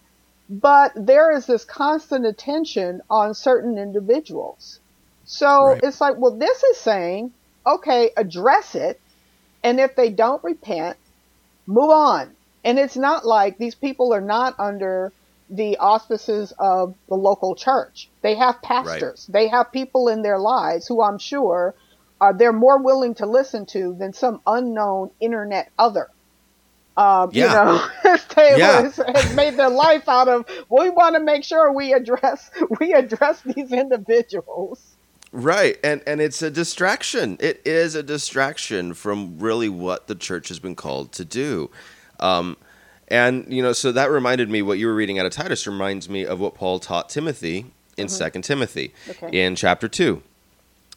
but 0.49 0.91
there 0.95 1.31
is 1.31 1.45
this 1.45 1.63
constant 1.65 2.25
attention 2.25 3.01
on 3.09 3.33
certain 3.33 3.77
individuals 3.77 4.79
so 5.25 5.67
right. 5.67 5.83
it's 5.83 6.01
like 6.01 6.15
well 6.17 6.35
this 6.35 6.63
is 6.63 6.77
saying 6.77 7.31
okay 7.65 8.09
address 8.17 8.75
it 8.75 8.99
and 9.63 9.79
if 9.79 9.95
they 9.95 10.09
don't 10.09 10.43
repent 10.43 10.97
move 11.67 11.89
on 11.89 12.35
and 12.63 12.79
it's 12.79 12.97
not 12.97 13.25
like 13.25 13.57
these 13.57 13.75
people 13.75 14.13
are 14.13 14.21
not 14.21 14.59
under 14.59 15.11
the 15.51 15.77
auspices 15.77 16.53
of 16.57 16.95
the 17.07 17.15
local 17.15 17.53
church 17.55 18.09
they 18.21 18.35
have 18.35 18.61
pastors 18.63 19.27
right. 19.29 19.33
they 19.33 19.47
have 19.47 19.71
people 19.71 20.07
in 20.07 20.23
their 20.23 20.39
lives 20.39 20.87
who 20.87 21.03
i'm 21.03 21.19
sure 21.19 21.75
are 22.19 22.33
they're 22.33 22.53
more 22.53 22.81
willing 22.81 23.13
to 23.13 23.25
listen 23.25 23.65
to 23.65 23.93
than 23.93 24.13
some 24.13 24.41
unknown 24.47 25.11
internet 25.19 25.71
other 25.77 26.09
um, 26.97 27.29
yeah. 27.33 27.45
you 27.45 27.49
know, 27.49 28.17
Taylor 28.29 28.57
yeah. 28.57 28.81
has, 28.81 28.95
has, 28.97 29.35
made 29.35 29.57
their 29.57 29.69
life 29.69 30.07
out 30.07 30.27
of. 30.27 30.45
We 30.69 30.89
want 30.89 31.15
to 31.15 31.19
make 31.19 31.43
sure 31.43 31.71
we 31.71 31.93
address 31.93 32.49
we 32.79 32.93
address 32.93 33.41
these 33.41 33.71
individuals. 33.71 34.95
Right, 35.31 35.77
and 35.83 36.01
and 36.07 36.21
it's 36.21 36.41
a 36.41 36.49
distraction. 36.49 37.37
It 37.41 37.61
is 37.65 37.95
a 37.95 38.03
distraction 38.03 38.93
from 38.93 39.39
really 39.39 39.67
what 39.67 40.07
the 40.07 40.15
church 40.15 40.47
has 40.47 40.59
been 40.59 40.75
called 40.75 41.11
to 41.13 41.25
do. 41.25 41.69
Um, 42.21 42.55
and 43.09 43.45
you 43.51 43.61
know, 43.61 43.73
so 43.73 43.91
that 43.91 44.09
reminded 44.09 44.49
me 44.49 44.61
what 44.61 44.79
you 44.79 44.87
were 44.87 44.95
reading 44.95 45.19
out 45.19 45.25
of 45.25 45.33
Titus 45.33 45.67
reminds 45.67 46.07
me 46.07 46.25
of 46.25 46.39
what 46.39 46.55
Paul 46.55 46.79
taught 46.79 47.09
Timothy 47.09 47.65
in 47.97 48.07
mm-hmm. 48.07 48.37
2nd 48.37 48.43
Timothy 48.43 48.93
okay. 49.09 49.29
in 49.31 49.55
chapter 49.55 49.87
two 49.87 50.23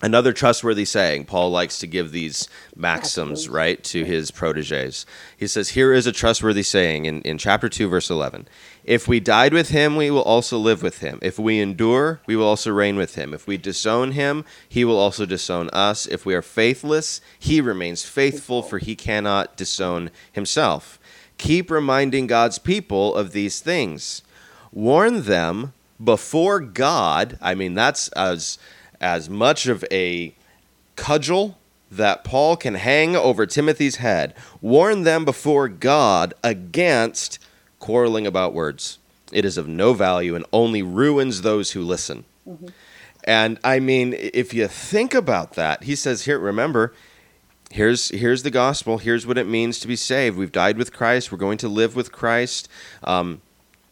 another 0.01 0.33
trustworthy 0.33 0.85
saying 0.85 1.25
paul 1.25 1.51
likes 1.51 1.79
to 1.79 1.87
give 1.87 2.13
these 2.13 2.49
maxims 2.77 3.49
right 3.49 3.83
to 3.83 4.05
his 4.05 4.31
proteges. 4.31 5.05
He 5.37 5.47
says 5.47 5.71
here 5.71 5.93
is 5.93 6.07
a 6.07 6.13
trustworthy 6.13 6.63
saying 6.63 7.05
in, 7.05 7.23
in 7.23 7.39
chapter 7.39 7.69
2 7.69 7.89
verse 7.89 8.11
11 8.11 8.49
if 8.85 9.09
we 9.09 9.21
died 9.21 9.53
with 9.53 9.71
him 9.71 9.97
we 9.97 10.11
will 10.11 10.23
also 10.23 10.57
live 10.57 10.83
with 10.83 11.01
him. 11.01 11.19
If 11.21 11.39
we 11.39 11.61
endure 11.61 12.21
we 12.27 12.37
will 12.37 12.47
also 12.47 12.71
reign 12.71 12.97
with 12.97 13.17
him. 13.17 13.35
If 13.35 13.47
we 13.47 13.57
disown 13.57 14.13
him 14.13 14.45
he 14.69 14.85
will 14.85 14.99
also 14.99 15.27
disown 15.27 15.69
us. 15.71 16.07
If 16.07 16.25
we 16.25 16.35
are 16.35 16.43
faithless 16.43 17.21
he 17.39 17.61
remains 17.61 18.05
faithful 18.05 18.63
for 18.63 18.79
he 18.79 18.95
cannot 18.95 19.57
disown 19.57 20.11
himself. 20.33 20.99
Keep 21.39 21.71
reminding 21.71 22.27
god's 22.27 22.59
people 22.59 23.15
of 23.15 23.33
these 23.33 23.61
things. 23.61 24.23
Warn 24.73 25.23
them 25.23 25.73
before 26.03 26.61
god 26.61 27.37
i 27.43 27.57
mean 27.57 27.75
that's 27.75 28.07
as 28.11 28.57
as 29.01 29.29
much 29.31 29.67
of 29.67 29.85
a 29.91 30.35
cudgel 30.97 31.59
that 31.91 32.25
Paul 32.25 32.57
can 32.57 32.75
hang 32.75 33.17
over 33.17 33.47
Timothy's 33.47 33.97
head. 33.97 34.35
Warn 34.61 35.05
them 35.05 35.25
before 35.25 35.69
God 35.69 36.35
against 36.43 37.39
quarreling 37.79 38.27
about 38.27 38.53
words. 38.53 38.99
It 39.33 39.45
is 39.45 39.57
of 39.57 39.69
no 39.69 39.93
value 39.93 40.35
and 40.35 40.45
only 40.53 40.83
ruins 40.83 41.43
those 41.43 41.73
who 41.73 41.83
listen. 41.83 42.25
Mm-hmm. 42.47 42.69
And 43.25 43.59
I 43.63 43.79
mean, 43.79 44.15
if 44.17 44.55
you 44.55 44.69
think 44.69 45.15
about 45.15 45.53
that, 45.55 45.85
he 45.85 45.95
says 45.95 46.25
here, 46.25 46.39
remember, 46.39 46.95
here's 47.71 48.09
here's 48.09 48.43
the 48.43 48.51
gospel. 48.51 48.99
Here's 48.99 49.27
what 49.27 49.37
it 49.37 49.47
means 49.47 49.81
to 49.81 49.89
be 49.89 49.97
saved. 49.97 50.37
We've 50.37 50.53
died 50.53 50.79
with 50.79 50.93
Christ. 50.93 51.31
We're 51.31 51.39
going 51.39 51.59
to 51.59 51.69
live 51.69 51.95
with 51.95 52.11
Christ. 52.11 52.69
Um, 53.05 53.43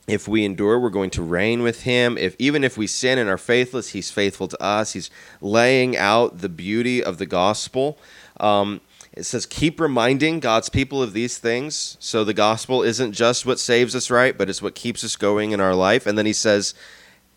if 0.07 0.29
we 0.29 0.45
endure 0.45 0.79
we're 0.79 0.90
going 0.90 1.11
to 1.11 1.23
reign 1.23 1.62
with 1.62 1.83
him. 1.83 2.16
If 2.16 2.37
even 2.38 2.62
if 2.62 2.77
we 2.77 2.87
sin 2.87 3.19
and 3.19 3.29
are 3.29 3.38
faithless 3.38 3.88
he's 3.90 4.11
faithful 4.11 4.49
to 4.49 4.62
us. 4.62 4.92
He's 4.92 5.11
laying 5.40 5.97
out 5.97 6.38
the 6.38 6.49
beauty 6.49 7.03
of 7.03 7.19
the 7.19 7.27
gospel. 7.27 7.99
Um, 8.38 8.81
it 9.12 9.25
says 9.25 9.47
keep 9.47 9.81
reminding 9.81 10.40
god's 10.40 10.69
people 10.69 11.03
of 11.03 11.12
these 11.12 11.38
things. 11.38 11.97
So 12.01 12.23
the 12.23 12.35
gospel 12.35 12.83
isn't 12.83 13.12
just 13.12 13.47
what 13.47 13.59
saves 13.59 13.95
us 13.97 14.11
right 14.11 14.37
but 14.37 14.49
it's 14.49 14.62
what 14.62 14.75
keeps 14.75 15.03
us 15.03 15.16
going 15.16 15.51
in 15.53 15.61
our 15.61 15.75
life. 15.75 16.07
And 16.07 16.16
then 16.16 16.27
he 16.27 16.33
says 16.33 16.75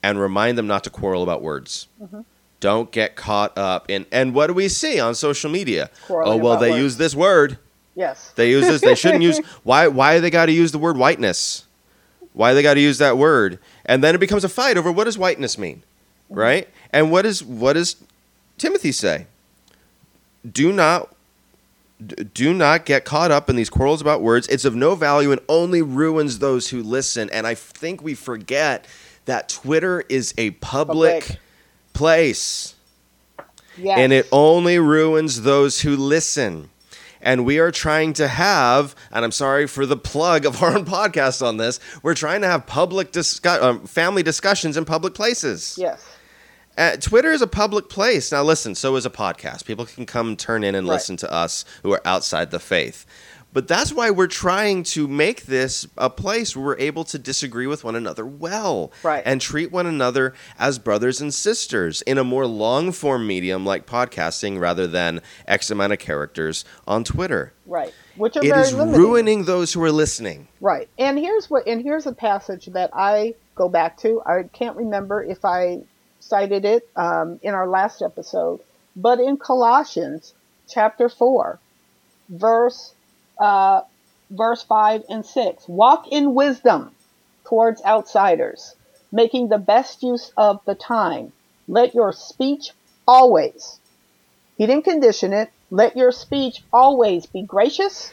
and 0.03 0.19
remind 0.19 0.57
them 0.57 0.67
not 0.67 0.83
to 0.85 0.89
quarrel 0.89 1.23
about 1.23 1.41
words. 1.41 1.87
Mm-hmm. 2.01 2.21
don't 2.59 2.91
get 2.91 3.15
caught 3.15 3.57
up 3.57 3.89
in 3.89 4.05
and 4.11 4.35
what 4.35 4.47
do 4.47 4.53
we 4.53 4.69
see 4.69 4.99
on 4.99 5.15
social 5.15 5.49
media? 5.49 5.89
Quarreling 6.05 6.39
oh 6.39 6.43
well 6.43 6.57
they 6.57 6.69
words. 6.71 6.81
use 6.83 6.97
this 6.97 7.15
word. 7.15 7.57
Yes. 7.95 8.31
They 8.35 8.51
use 8.51 8.67
this 8.67 8.81
they 8.81 8.95
shouldn't 8.95 9.23
use 9.23 9.39
why 9.63 9.87
why 9.87 10.19
they 10.19 10.29
got 10.29 10.45
to 10.45 10.51
use 10.51 10.71
the 10.71 10.77
word 10.77 10.95
whiteness 10.95 11.65
why 12.33 12.53
they 12.53 12.61
got 12.61 12.75
to 12.75 12.79
use 12.79 12.97
that 12.99 13.17
word, 13.17 13.59
and 13.85 14.03
then 14.03 14.15
it 14.15 14.19
becomes 14.19 14.43
a 14.43 14.49
fight 14.49 14.77
over 14.77 14.91
what 14.91 15.05
does 15.05 15.17
whiteness 15.17 15.57
mean, 15.57 15.83
right? 16.29 16.67
And 16.91 17.11
what 17.11 17.25
is 17.25 17.43
what 17.43 17.73
does 17.73 17.95
Timothy 18.57 18.91
say? 18.91 19.27
Do 20.49 20.71
not 20.71 21.13
do 22.33 22.53
not 22.53 22.85
get 22.85 23.03
caught 23.03 23.29
up 23.31 23.49
in 23.49 23.55
these 23.55 23.69
quarrels 23.69 24.01
about 24.01 24.21
words. 24.21 24.47
It's 24.47 24.63
of 24.63 24.75
no 24.75 24.95
value 24.95 25.31
and 25.31 25.41
only 25.49 25.81
ruins 25.81 26.39
those 26.39 26.69
who 26.69 26.81
listen. 26.81 27.29
And 27.31 27.45
I 27.45 27.55
think 27.55 28.01
we 28.01 28.13
forget 28.13 28.85
that 29.25 29.49
Twitter 29.49 30.05
is 30.07 30.33
a 30.37 30.51
public, 30.51 31.21
public. 31.23 31.39
place. 31.93 32.75
Yes. 33.77 33.97
And 33.99 34.13
it 34.13 34.27
only 34.31 34.79
ruins 34.79 35.41
those 35.41 35.81
who 35.81 35.95
listen 35.95 36.69
and 37.21 37.45
we 37.45 37.59
are 37.59 37.71
trying 37.71 38.13
to 38.13 38.27
have, 38.27 38.95
and 39.11 39.25
I'm 39.25 39.31
sorry 39.31 39.67
for 39.67 39.85
the 39.85 39.97
plug 39.97 40.45
of 40.45 40.61
our 40.63 40.77
own 40.77 40.85
podcast 40.85 41.45
on 41.45 41.57
this, 41.57 41.79
we're 42.03 42.15
trying 42.15 42.41
to 42.41 42.47
have 42.47 42.65
public 42.65 43.11
discuss, 43.11 43.61
um, 43.61 43.85
family 43.85 44.23
discussions 44.23 44.77
in 44.77 44.85
public 44.85 45.13
places. 45.13 45.77
Yes. 45.79 46.05
Uh, 46.77 46.95
Twitter 46.95 47.31
is 47.31 47.41
a 47.41 47.47
public 47.47 47.89
place. 47.89 48.31
Now, 48.31 48.41
listen, 48.41 48.73
so 48.73 48.95
is 48.95 49.05
a 49.05 49.09
podcast. 49.09 49.65
People 49.65 49.85
can 49.85 50.05
come 50.05 50.37
turn 50.37 50.63
in 50.63 50.75
and 50.75 50.87
right. 50.87 50.93
listen 50.93 51.17
to 51.17 51.31
us 51.31 51.65
who 51.83 51.91
are 51.91 52.01
outside 52.05 52.51
the 52.51 52.59
faith. 52.59 53.05
But 53.51 53.67
that's 53.67 53.91
why 53.91 54.11
we're 54.11 54.27
trying 54.27 54.83
to 54.83 55.07
make 55.07 55.43
this 55.47 55.87
a 55.97 56.09
place 56.09 56.55
where 56.55 56.65
we're 56.65 56.77
able 56.77 57.03
to 57.05 57.17
disagree 57.17 57.65
with 57.65 57.83
one 57.83 57.95
another 57.95 58.25
well. 58.25 58.91
Right. 59.01 59.23
And 59.25 59.41
treat 59.41 59.71
one 59.71 59.87
another 59.87 60.33
as 60.59 60.77
brothers 60.77 61.19
and 61.19 61.33
sisters 61.33 62.03
in 62.03 62.17
a 62.19 62.23
more 62.23 62.45
long 62.45 62.91
form 62.91 63.25
medium 63.25 63.65
like 63.65 63.87
podcasting 63.87 64.59
rather 64.59 64.85
than 64.85 65.21
X 65.47 65.71
amount 65.71 65.93
of 65.93 65.99
characters 65.99 66.63
on 66.87 67.03
Twitter. 67.03 67.53
Right. 67.65 67.93
Which 68.15 68.37
are 68.37 68.45
it 68.45 68.49
very 68.49 68.61
is 68.61 68.73
limiting. 68.73 69.01
ruining 69.01 69.45
those 69.45 69.73
who 69.73 69.83
are 69.83 69.91
listening. 69.91 70.47
Right. 70.61 70.87
And 70.99 71.17
here's 71.17 71.49
what 71.49 71.67
and 71.67 71.81
here's 71.81 72.05
a 72.05 72.13
passage 72.13 72.67
that 72.67 72.91
I 72.93 73.33
go 73.55 73.67
back 73.67 73.97
to. 73.99 74.21
I 74.25 74.43
can't 74.43 74.77
remember 74.77 75.23
if 75.23 75.43
I 75.43 75.79
cited 76.19 76.65
it 76.65 76.87
um, 76.95 77.39
in 77.41 77.55
our 77.55 77.67
last 77.67 78.03
episode, 78.03 78.59
but 78.95 79.19
in 79.19 79.37
Colossians 79.37 80.33
chapter 80.67 81.09
4, 81.09 81.59
verse 82.29 82.93
uh, 83.39 83.81
verse 84.29 84.63
5 84.63 85.03
and 85.09 85.25
6. 85.25 85.67
Walk 85.67 86.07
in 86.07 86.33
wisdom 86.33 86.91
towards 87.45 87.83
outsiders, 87.83 88.75
making 89.11 89.49
the 89.49 89.57
best 89.57 90.03
use 90.03 90.31
of 90.37 90.59
the 90.65 90.75
time. 90.75 91.31
Let 91.67 91.93
your 91.95 92.13
speech 92.13 92.71
always, 93.07 93.79
he 94.57 94.65
didn't 94.65 94.83
condition 94.83 95.33
it, 95.33 95.49
let 95.71 95.95
your 95.95 96.11
speech 96.11 96.63
always 96.73 97.25
be 97.25 97.43
gracious, 97.43 98.11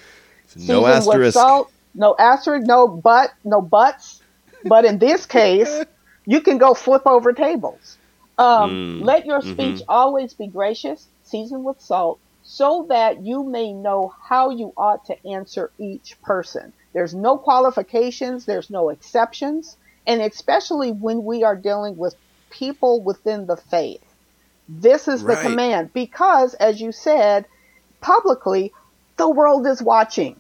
no 0.55 0.87
asterisk. 0.87 1.35
Salt, 1.35 1.71
no 1.95 2.15
asterisk, 2.19 2.67
no 2.67 2.87
but, 2.87 3.33
no 3.45 3.61
buts. 3.61 4.23
But 4.65 4.85
in 4.85 4.99
this 4.99 5.27
case, 5.27 5.85
you 6.27 6.41
can 6.41 6.59
go 6.59 6.75
flip 6.75 7.03
over 7.07 7.33
tables. 7.33 7.99
Um, 8.39 9.01
mm, 9.01 9.05
let 9.05 9.25
your 9.25 9.41
speech 9.41 9.81
mm-hmm. 9.81 9.91
always 9.91 10.35
be 10.35 10.47
gracious, 10.47 11.07
seasoned 11.25 11.65
with 11.65 11.81
salt, 11.81 12.19
so 12.49 12.87
that 12.89 13.25
you 13.25 13.43
may 13.43 13.73
know 13.73 14.15
how 14.23 14.51
you 14.51 14.73
ought 14.77 15.05
to 15.07 15.27
answer 15.27 15.71
each 15.79 16.17
person. 16.23 16.73
There's 16.93 17.13
no 17.13 17.37
qualifications, 17.37 18.47
there's 18.47 18.71
no 18.71 18.89
exceptions. 18.91 19.77
And 20.07 20.23
especially 20.23 20.93
when 20.93 21.25
we 21.25 21.43
are 21.43 21.57
dealing 21.57 21.97
with 21.97 22.15
people 22.51 23.03
within 23.03 23.47
the 23.47 23.57
faith. 23.57 24.01
This 24.69 25.09
is 25.09 25.23
right. 25.23 25.37
the 25.37 25.43
command 25.43 25.93
because, 25.93 26.55
as 26.55 26.81
you 26.81 26.93
said 26.93 27.47
publicly, 28.01 28.73
the 29.17 29.29
world 29.29 29.67
is 29.67 29.83
watching. 29.83 30.37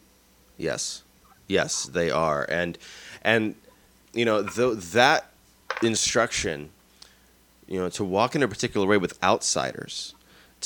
Yes, 0.56 1.02
yes, 1.48 1.84
they 1.84 2.10
are, 2.10 2.46
and 2.48 2.78
and 3.22 3.54
you 4.12 4.24
know 4.24 4.42
th- 4.42 4.78
that 4.92 5.30
instruction, 5.82 6.70
you 7.68 7.78
know, 7.78 7.88
to 7.90 8.04
walk 8.04 8.34
in 8.34 8.42
a 8.42 8.48
particular 8.48 8.86
way 8.86 8.96
with 8.96 9.22
outsiders, 9.22 10.15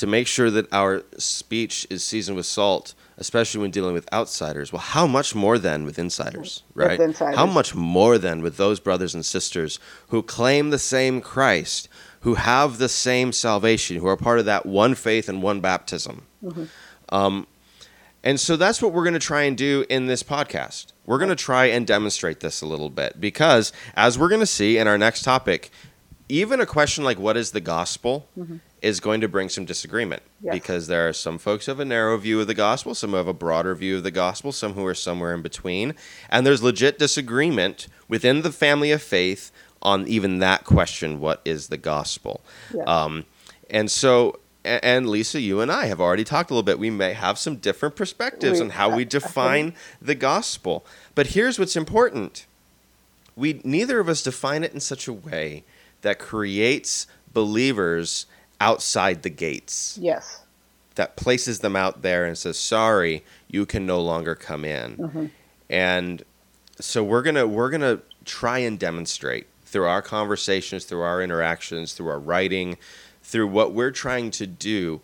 to 0.01 0.07
make 0.07 0.25
sure 0.25 0.49
that 0.49 0.65
our 0.73 1.03
speech 1.19 1.85
is 1.91 2.03
seasoned 2.03 2.35
with 2.35 2.47
salt, 2.47 2.95
especially 3.17 3.61
when 3.61 3.69
dealing 3.69 3.93
with 3.93 4.11
outsiders. 4.11 4.73
Well, 4.73 4.81
how 4.81 5.05
much 5.05 5.35
more 5.35 5.59
then 5.59 5.85
with 5.85 5.99
insiders, 5.99 6.63
right? 6.73 6.97
With 6.97 7.09
insiders. 7.09 7.35
How 7.35 7.45
much 7.45 7.75
more 7.75 8.17
then 8.17 8.41
with 8.41 8.57
those 8.57 8.79
brothers 8.79 9.13
and 9.13 9.23
sisters 9.23 9.77
who 10.07 10.23
claim 10.23 10.71
the 10.71 10.79
same 10.79 11.21
Christ, 11.21 11.87
who 12.21 12.33
have 12.33 12.79
the 12.79 12.89
same 12.89 13.31
salvation, 13.31 13.97
who 13.97 14.07
are 14.07 14.17
part 14.17 14.39
of 14.39 14.45
that 14.45 14.65
one 14.65 14.95
faith 14.95 15.29
and 15.29 15.43
one 15.43 15.61
baptism. 15.61 16.25
Mm-hmm. 16.43 16.63
Um, 17.09 17.45
and 18.23 18.39
so 18.39 18.55
that's 18.55 18.81
what 18.81 18.93
we're 18.93 19.03
going 19.03 19.13
to 19.13 19.19
try 19.19 19.43
and 19.43 19.55
do 19.55 19.85
in 19.87 20.07
this 20.07 20.23
podcast. 20.23 20.93
We're 21.05 21.19
going 21.19 21.29
to 21.29 21.35
try 21.35 21.65
and 21.65 21.85
demonstrate 21.85 22.39
this 22.39 22.63
a 22.63 22.65
little 22.65 22.89
bit 22.89 23.21
because, 23.21 23.71
as 23.95 24.17
we're 24.17 24.29
going 24.29 24.41
to 24.41 24.47
see 24.47 24.79
in 24.79 24.87
our 24.87 24.97
next 24.97 25.21
topic, 25.21 25.69
even 26.27 26.59
a 26.59 26.65
question 26.65 27.03
like 27.03 27.19
what 27.19 27.37
is 27.37 27.51
the 27.51 27.61
gospel 27.61 28.27
mm-hmm. 28.35 28.57
Is 28.81 28.99
going 28.99 29.21
to 29.21 29.27
bring 29.27 29.47
some 29.47 29.63
disagreement 29.63 30.23
yes. 30.41 30.53
because 30.53 30.87
there 30.87 31.07
are 31.07 31.13
some 31.13 31.37
folks 31.37 31.65
who 31.65 31.71
have 31.71 31.79
a 31.79 31.85
narrow 31.85 32.17
view 32.17 32.41
of 32.41 32.47
the 32.47 32.53
gospel, 32.53 32.95
some 32.95 33.11
who 33.11 33.15
have 33.15 33.27
a 33.27 33.33
broader 33.33 33.75
view 33.75 33.97
of 33.97 34.03
the 34.03 34.11
gospel, 34.11 34.51
some 34.51 34.73
who 34.73 34.85
are 34.85 34.95
somewhere 34.95 35.33
in 35.33 35.41
between. 35.41 35.93
And 36.29 36.45
there's 36.45 36.63
legit 36.63 36.97
disagreement 36.97 37.87
within 38.07 38.41
the 38.41 38.51
family 38.51 38.91
of 38.91 39.01
faith 39.01 39.51
on 39.83 40.07
even 40.07 40.39
that 40.39 40.63
question 40.63 41.19
what 41.19 41.41
is 41.45 41.67
the 41.67 41.77
gospel? 41.77 42.41
Yes. 42.73 42.87
Um, 42.87 43.25
and 43.69 43.89
so 43.89 44.39
and 44.63 45.09
Lisa, 45.09 45.41
you 45.41 45.59
and 45.59 45.71
I 45.71 45.87
have 45.87 45.99
already 45.99 46.23
talked 46.23 46.51
a 46.51 46.53
little 46.53 46.63
bit. 46.63 46.77
We 46.77 46.91
may 46.91 47.13
have 47.13 47.39
some 47.39 47.55
different 47.55 47.95
perspectives 47.95 48.59
we, 48.59 48.65
on 48.65 48.69
how 48.71 48.95
we 48.95 49.05
define 49.19 49.73
the 49.99 50.15
gospel. 50.15 50.85
But 51.15 51.27
here's 51.27 51.57
what's 51.57 51.75
important. 51.75 52.45
We 53.35 53.61
neither 53.63 53.99
of 53.99 54.07
us 54.07 54.21
define 54.21 54.63
it 54.63 54.73
in 54.73 54.79
such 54.79 55.07
a 55.07 55.13
way 55.13 55.63
that 56.01 56.19
creates 56.19 57.07
believers 57.33 58.25
outside 58.61 59.23
the 59.23 59.29
gates. 59.29 59.97
Yes. 59.99 60.43
That 60.95 61.17
places 61.17 61.59
them 61.59 61.75
out 61.75 62.01
there 62.01 62.25
and 62.25 62.37
says, 62.37 62.57
"Sorry, 62.57 63.23
you 63.49 63.65
can 63.65 63.85
no 63.85 63.99
longer 63.99 64.35
come 64.35 64.63
in." 64.63 64.97
Mm-hmm. 64.97 65.25
And 65.69 66.23
so 66.79 67.03
we're 67.03 67.21
going 67.21 67.35
to 67.35 67.47
we're 67.47 67.71
to 67.71 68.01
try 68.25 68.59
and 68.59 68.77
demonstrate 68.77 69.47
through 69.65 69.85
our 69.85 70.01
conversations, 70.01 70.85
through 70.85 71.01
our 71.01 71.21
interactions, 71.21 71.93
through 71.93 72.09
our 72.09 72.19
writing, 72.19 72.77
through 73.23 73.47
what 73.47 73.73
we're 73.73 73.91
trying 73.91 74.29
to 74.31 74.45
do. 74.45 75.01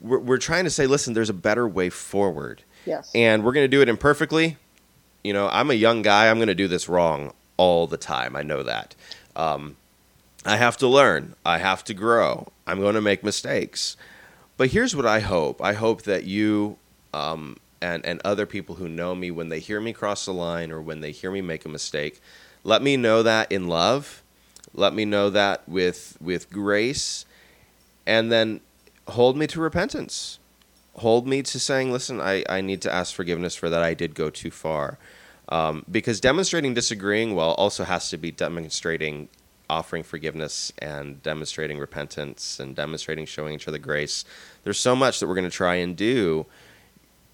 We're, 0.00 0.18
we're 0.18 0.38
trying 0.38 0.64
to 0.64 0.70
say, 0.70 0.86
listen, 0.86 1.14
there's 1.14 1.30
a 1.30 1.34
better 1.34 1.66
way 1.66 1.88
forward. 1.88 2.62
Yes. 2.84 3.10
And 3.14 3.44
we're 3.44 3.52
going 3.52 3.64
to 3.64 3.68
do 3.68 3.80
it 3.80 3.88
imperfectly. 3.88 4.58
You 5.24 5.32
know, 5.32 5.48
I'm 5.48 5.70
a 5.70 5.74
young 5.74 6.02
guy. 6.02 6.28
I'm 6.30 6.36
going 6.36 6.48
to 6.48 6.54
do 6.54 6.68
this 6.68 6.88
wrong 6.88 7.32
all 7.56 7.86
the 7.86 7.96
time. 7.96 8.36
I 8.36 8.42
know 8.42 8.62
that. 8.62 8.94
Um, 9.36 9.76
I 10.44 10.56
have 10.56 10.76
to 10.78 10.86
learn. 10.86 11.34
I 11.44 11.58
have 11.58 11.84
to 11.84 11.94
grow. 11.94 12.48
I'm 12.70 12.80
going 12.80 12.94
to 12.94 13.00
make 13.00 13.24
mistakes. 13.24 13.96
But 14.56 14.70
here's 14.70 14.94
what 14.94 15.06
I 15.06 15.20
hope 15.20 15.60
I 15.62 15.72
hope 15.72 16.02
that 16.02 16.24
you 16.24 16.78
um, 17.12 17.56
and, 17.80 18.04
and 18.04 18.20
other 18.24 18.46
people 18.46 18.76
who 18.76 18.88
know 18.88 19.14
me, 19.14 19.30
when 19.30 19.48
they 19.48 19.58
hear 19.58 19.80
me 19.80 19.92
cross 19.92 20.26
the 20.26 20.32
line 20.32 20.70
or 20.70 20.80
when 20.80 21.00
they 21.00 21.12
hear 21.12 21.30
me 21.30 21.40
make 21.40 21.64
a 21.64 21.68
mistake, 21.68 22.20
let 22.62 22.82
me 22.82 22.96
know 22.96 23.22
that 23.22 23.50
in 23.50 23.68
love. 23.68 24.22
Let 24.74 24.94
me 24.94 25.04
know 25.04 25.30
that 25.30 25.68
with, 25.68 26.16
with 26.20 26.50
grace. 26.50 27.24
And 28.06 28.30
then 28.30 28.60
hold 29.08 29.36
me 29.36 29.46
to 29.48 29.60
repentance. 29.60 30.38
Hold 30.96 31.26
me 31.26 31.42
to 31.42 31.58
saying, 31.58 31.90
listen, 31.90 32.20
I, 32.20 32.44
I 32.48 32.60
need 32.60 32.82
to 32.82 32.92
ask 32.92 33.14
forgiveness 33.14 33.54
for 33.54 33.70
that. 33.70 33.82
I 33.82 33.94
did 33.94 34.14
go 34.14 34.30
too 34.30 34.50
far. 34.50 34.98
Um, 35.48 35.84
because 35.90 36.20
demonstrating 36.20 36.74
disagreeing 36.74 37.34
well 37.34 37.52
also 37.52 37.84
has 37.84 38.10
to 38.10 38.16
be 38.16 38.30
demonstrating 38.30 39.28
offering 39.70 40.02
forgiveness 40.02 40.72
and 40.78 41.22
demonstrating 41.22 41.78
repentance 41.78 42.58
and 42.58 42.74
demonstrating 42.74 43.24
showing 43.24 43.54
each 43.54 43.68
other 43.68 43.78
grace. 43.78 44.24
There's 44.64 44.78
so 44.78 44.96
much 44.96 45.20
that 45.20 45.28
we're 45.28 45.34
going 45.34 45.44
to 45.48 45.56
try 45.56 45.76
and 45.76 45.96
do 45.96 46.46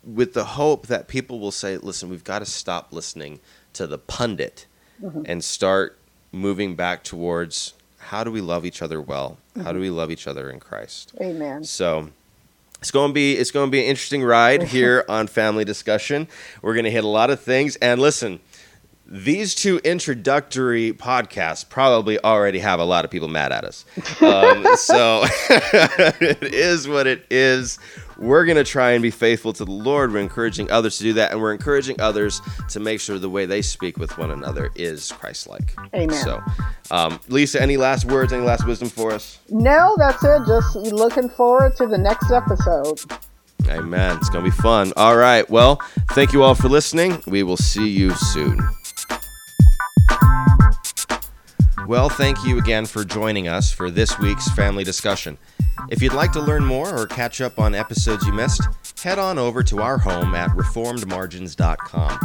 with 0.04 0.34
the 0.34 0.44
hope 0.44 0.86
that 0.86 1.08
people 1.08 1.40
will 1.40 1.50
say, 1.50 1.76
listen, 1.78 2.08
we've 2.08 2.24
got 2.24 2.38
to 2.40 2.46
stop 2.46 2.92
listening 2.92 3.40
to 3.72 3.86
the 3.86 3.98
pundit 3.98 4.66
mm-hmm. 5.02 5.22
and 5.24 5.42
start 5.42 5.98
moving 6.30 6.76
back 6.76 7.02
towards 7.02 7.72
how 7.98 8.22
do 8.22 8.30
we 8.30 8.40
love 8.40 8.64
each 8.64 8.82
other 8.82 9.00
well? 9.00 9.38
Mm-hmm. 9.50 9.66
How 9.66 9.72
do 9.72 9.80
we 9.80 9.90
love 9.90 10.10
each 10.10 10.28
other 10.28 10.50
in 10.50 10.60
Christ? 10.60 11.12
Amen. 11.20 11.64
So 11.64 12.10
it's 12.80 12.90
going 12.90 13.10
to 13.10 13.14
be 13.14 13.36
it's 13.36 13.50
going 13.50 13.68
to 13.68 13.70
be 13.70 13.80
an 13.80 13.86
interesting 13.86 14.22
ride 14.22 14.62
here 14.74 15.04
on 15.08 15.26
Family 15.26 15.64
Discussion. 15.64 16.28
We're 16.62 16.74
going 16.74 16.84
to 16.84 16.90
hit 16.90 17.04
a 17.04 17.08
lot 17.08 17.30
of 17.30 17.40
things 17.40 17.76
and 17.76 18.00
listen, 18.00 18.40
these 19.08 19.54
two 19.54 19.78
introductory 19.78 20.92
podcasts 20.92 21.68
probably 21.68 22.18
already 22.24 22.58
have 22.58 22.80
a 22.80 22.84
lot 22.84 23.04
of 23.04 23.10
people 23.10 23.28
mad 23.28 23.52
at 23.52 23.64
us. 23.64 23.84
Um, 24.20 24.66
so 24.76 25.22
it 25.50 26.42
is 26.42 26.88
what 26.88 27.06
it 27.06 27.24
is. 27.30 27.78
We're 28.18 28.46
going 28.46 28.56
to 28.56 28.64
try 28.64 28.92
and 28.92 29.02
be 29.02 29.10
faithful 29.10 29.52
to 29.52 29.64
the 29.64 29.70
Lord. 29.70 30.12
We're 30.12 30.20
encouraging 30.20 30.70
others 30.70 30.96
to 30.98 31.04
do 31.04 31.12
that, 31.14 31.32
and 31.32 31.40
we're 31.40 31.52
encouraging 31.52 32.00
others 32.00 32.40
to 32.70 32.80
make 32.80 32.98
sure 32.98 33.18
the 33.18 33.28
way 33.28 33.44
they 33.44 33.60
speak 33.60 33.98
with 33.98 34.16
one 34.16 34.30
another 34.30 34.70
is 34.74 35.12
Christ 35.12 35.48
like. 35.48 35.74
Amen. 35.94 36.10
So, 36.10 36.42
um, 36.90 37.20
Lisa, 37.28 37.60
any 37.60 37.76
last 37.76 38.06
words, 38.06 38.32
any 38.32 38.42
last 38.42 38.66
wisdom 38.66 38.88
for 38.88 39.12
us? 39.12 39.38
No, 39.50 39.94
that's 39.98 40.24
it. 40.24 40.46
Just 40.46 40.76
looking 40.76 41.28
forward 41.28 41.76
to 41.76 41.86
the 41.86 41.98
next 41.98 42.32
episode. 42.32 43.00
Amen. 43.68 44.16
It's 44.16 44.30
going 44.30 44.44
to 44.44 44.50
be 44.50 44.56
fun. 44.56 44.92
All 44.96 45.16
right. 45.16 45.48
Well, 45.50 45.76
thank 46.12 46.32
you 46.32 46.42
all 46.42 46.54
for 46.54 46.68
listening. 46.68 47.22
We 47.26 47.42
will 47.42 47.56
see 47.56 47.88
you 47.88 48.14
soon. 48.14 48.60
Well, 51.86 52.08
thank 52.08 52.44
you 52.44 52.58
again 52.58 52.84
for 52.84 53.04
joining 53.04 53.46
us 53.46 53.70
for 53.70 53.92
this 53.92 54.18
week's 54.18 54.50
family 54.50 54.82
discussion. 54.82 55.38
If 55.88 56.02
you'd 56.02 56.14
like 56.14 56.32
to 56.32 56.40
learn 56.40 56.64
more 56.64 56.92
or 56.92 57.06
catch 57.06 57.40
up 57.40 57.60
on 57.60 57.76
episodes 57.76 58.26
you 58.26 58.32
missed, 58.32 58.60
head 59.00 59.20
on 59.20 59.38
over 59.38 59.62
to 59.62 59.80
our 59.80 59.96
home 59.96 60.34
at 60.34 60.50
reformedmargins.com. 60.50 62.18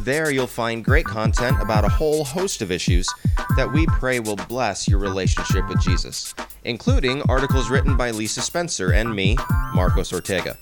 There 0.00 0.32
you'll 0.32 0.48
find 0.48 0.84
great 0.84 1.06
content 1.06 1.62
about 1.62 1.84
a 1.84 1.88
whole 1.88 2.24
host 2.24 2.60
of 2.60 2.72
issues 2.72 3.08
that 3.56 3.72
we 3.72 3.86
pray 3.86 4.18
will 4.18 4.34
bless 4.34 4.88
your 4.88 4.98
relationship 4.98 5.68
with 5.68 5.80
Jesus, 5.80 6.34
including 6.64 7.22
articles 7.22 7.70
written 7.70 7.96
by 7.96 8.10
Lisa 8.10 8.40
Spencer 8.40 8.92
and 8.92 9.14
me, 9.14 9.36
Marcos 9.74 10.12
Ortega. 10.12 10.58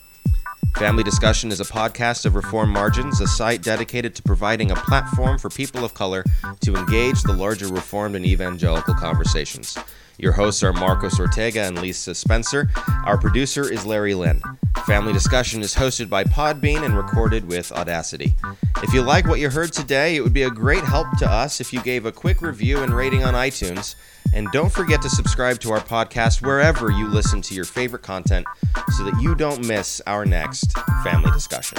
Family 0.76 1.04
Discussion 1.04 1.52
is 1.52 1.60
a 1.60 1.64
podcast 1.64 2.24
of 2.24 2.34
Reformed 2.34 2.72
Margins, 2.72 3.20
a 3.20 3.26
site 3.26 3.62
dedicated 3.62 4.14
to 4.14 4.22
providing 4.22 4.70
a 4.70 4.74
platform 4.74 5.38
for 5.38 5.48
people 5.50 5.84
of 5.84 5.94
color 5.94 6.24
to 6.60 6.74
engage 6.74 7.22
the 7.22 7.32
larger 7.32 7.68
Reformed 7.68 8.16
and 8.16 8.24
evangelical 8.24 8.94
conversations. 8.94 9.78
Your 10.18 10.32
hosts 10.32 10.62
are 10.62 10.72
Marcos 10.72 11.20
Ortega 11.20 11.62
and 11.62 11.80
Lisa 11.80 12.14
Spencer. 12.14 12.70
Our 13.04 13.18
producer 13.18 13.70
is 13.70 13.86
Larry 13.86 14.14
Lynn. 14.14 14.42
Family 14.86 15.12
Discussion 15.12 15.62
is 15.62 15.74
hosted 15.74 16.08
by 16.08 16.24
Podbean 16.24 16.84
and 16.84 16.96
recorded 16.96 17.46
with 17.46 17.70
Audacity. 17.72 18.34
If 18.82 18.92
you 18.92 19.02
like 19.02 19.26
what 19.26 19.40
you 19.40 19.50
heard 19.50 19.72
today, 19.72 20.16
it 20.16 20.22
would 20.22 20.32
be 20.32 20.42
a 20.42 20.50
great 20.50 20.84
help 20.84 21.06
to 21.18 21.30
us 21.30 21.60
if 21.60 21.72
you 21.72 21.82
gave 21.82 22.06
a 22.06 22.12
quick 22.12 22.42
review 22.42 22.82
and 22.82 22.94
rating 22.94 23.24
on 23.24 23.34
iTunes. 23.34 23.94
And 24.32 24.48
don't 24.52 24.72
forget 24.72 25.02
to 25.02 25.10
subscribe 25.10 25.60
to 25.60 25.72
our 25.72 25.80
podcast 25.80 26.42
wherever 26.42 26.90
you 26.90 27.08
listen 27.08 27.42
to 27.42 27.54
your 27.54 27.64
favorite 27.64 28.02
content 28.02 28.46
so 28.96 29.04
that 29.04 29.20
you 29.20 29.34
don't 29.34 29.66
miss 29.66 30.00
our 30.06 30.24
next 30.24 30.72
family 31.02 31.30
discussion. 31.32 31.78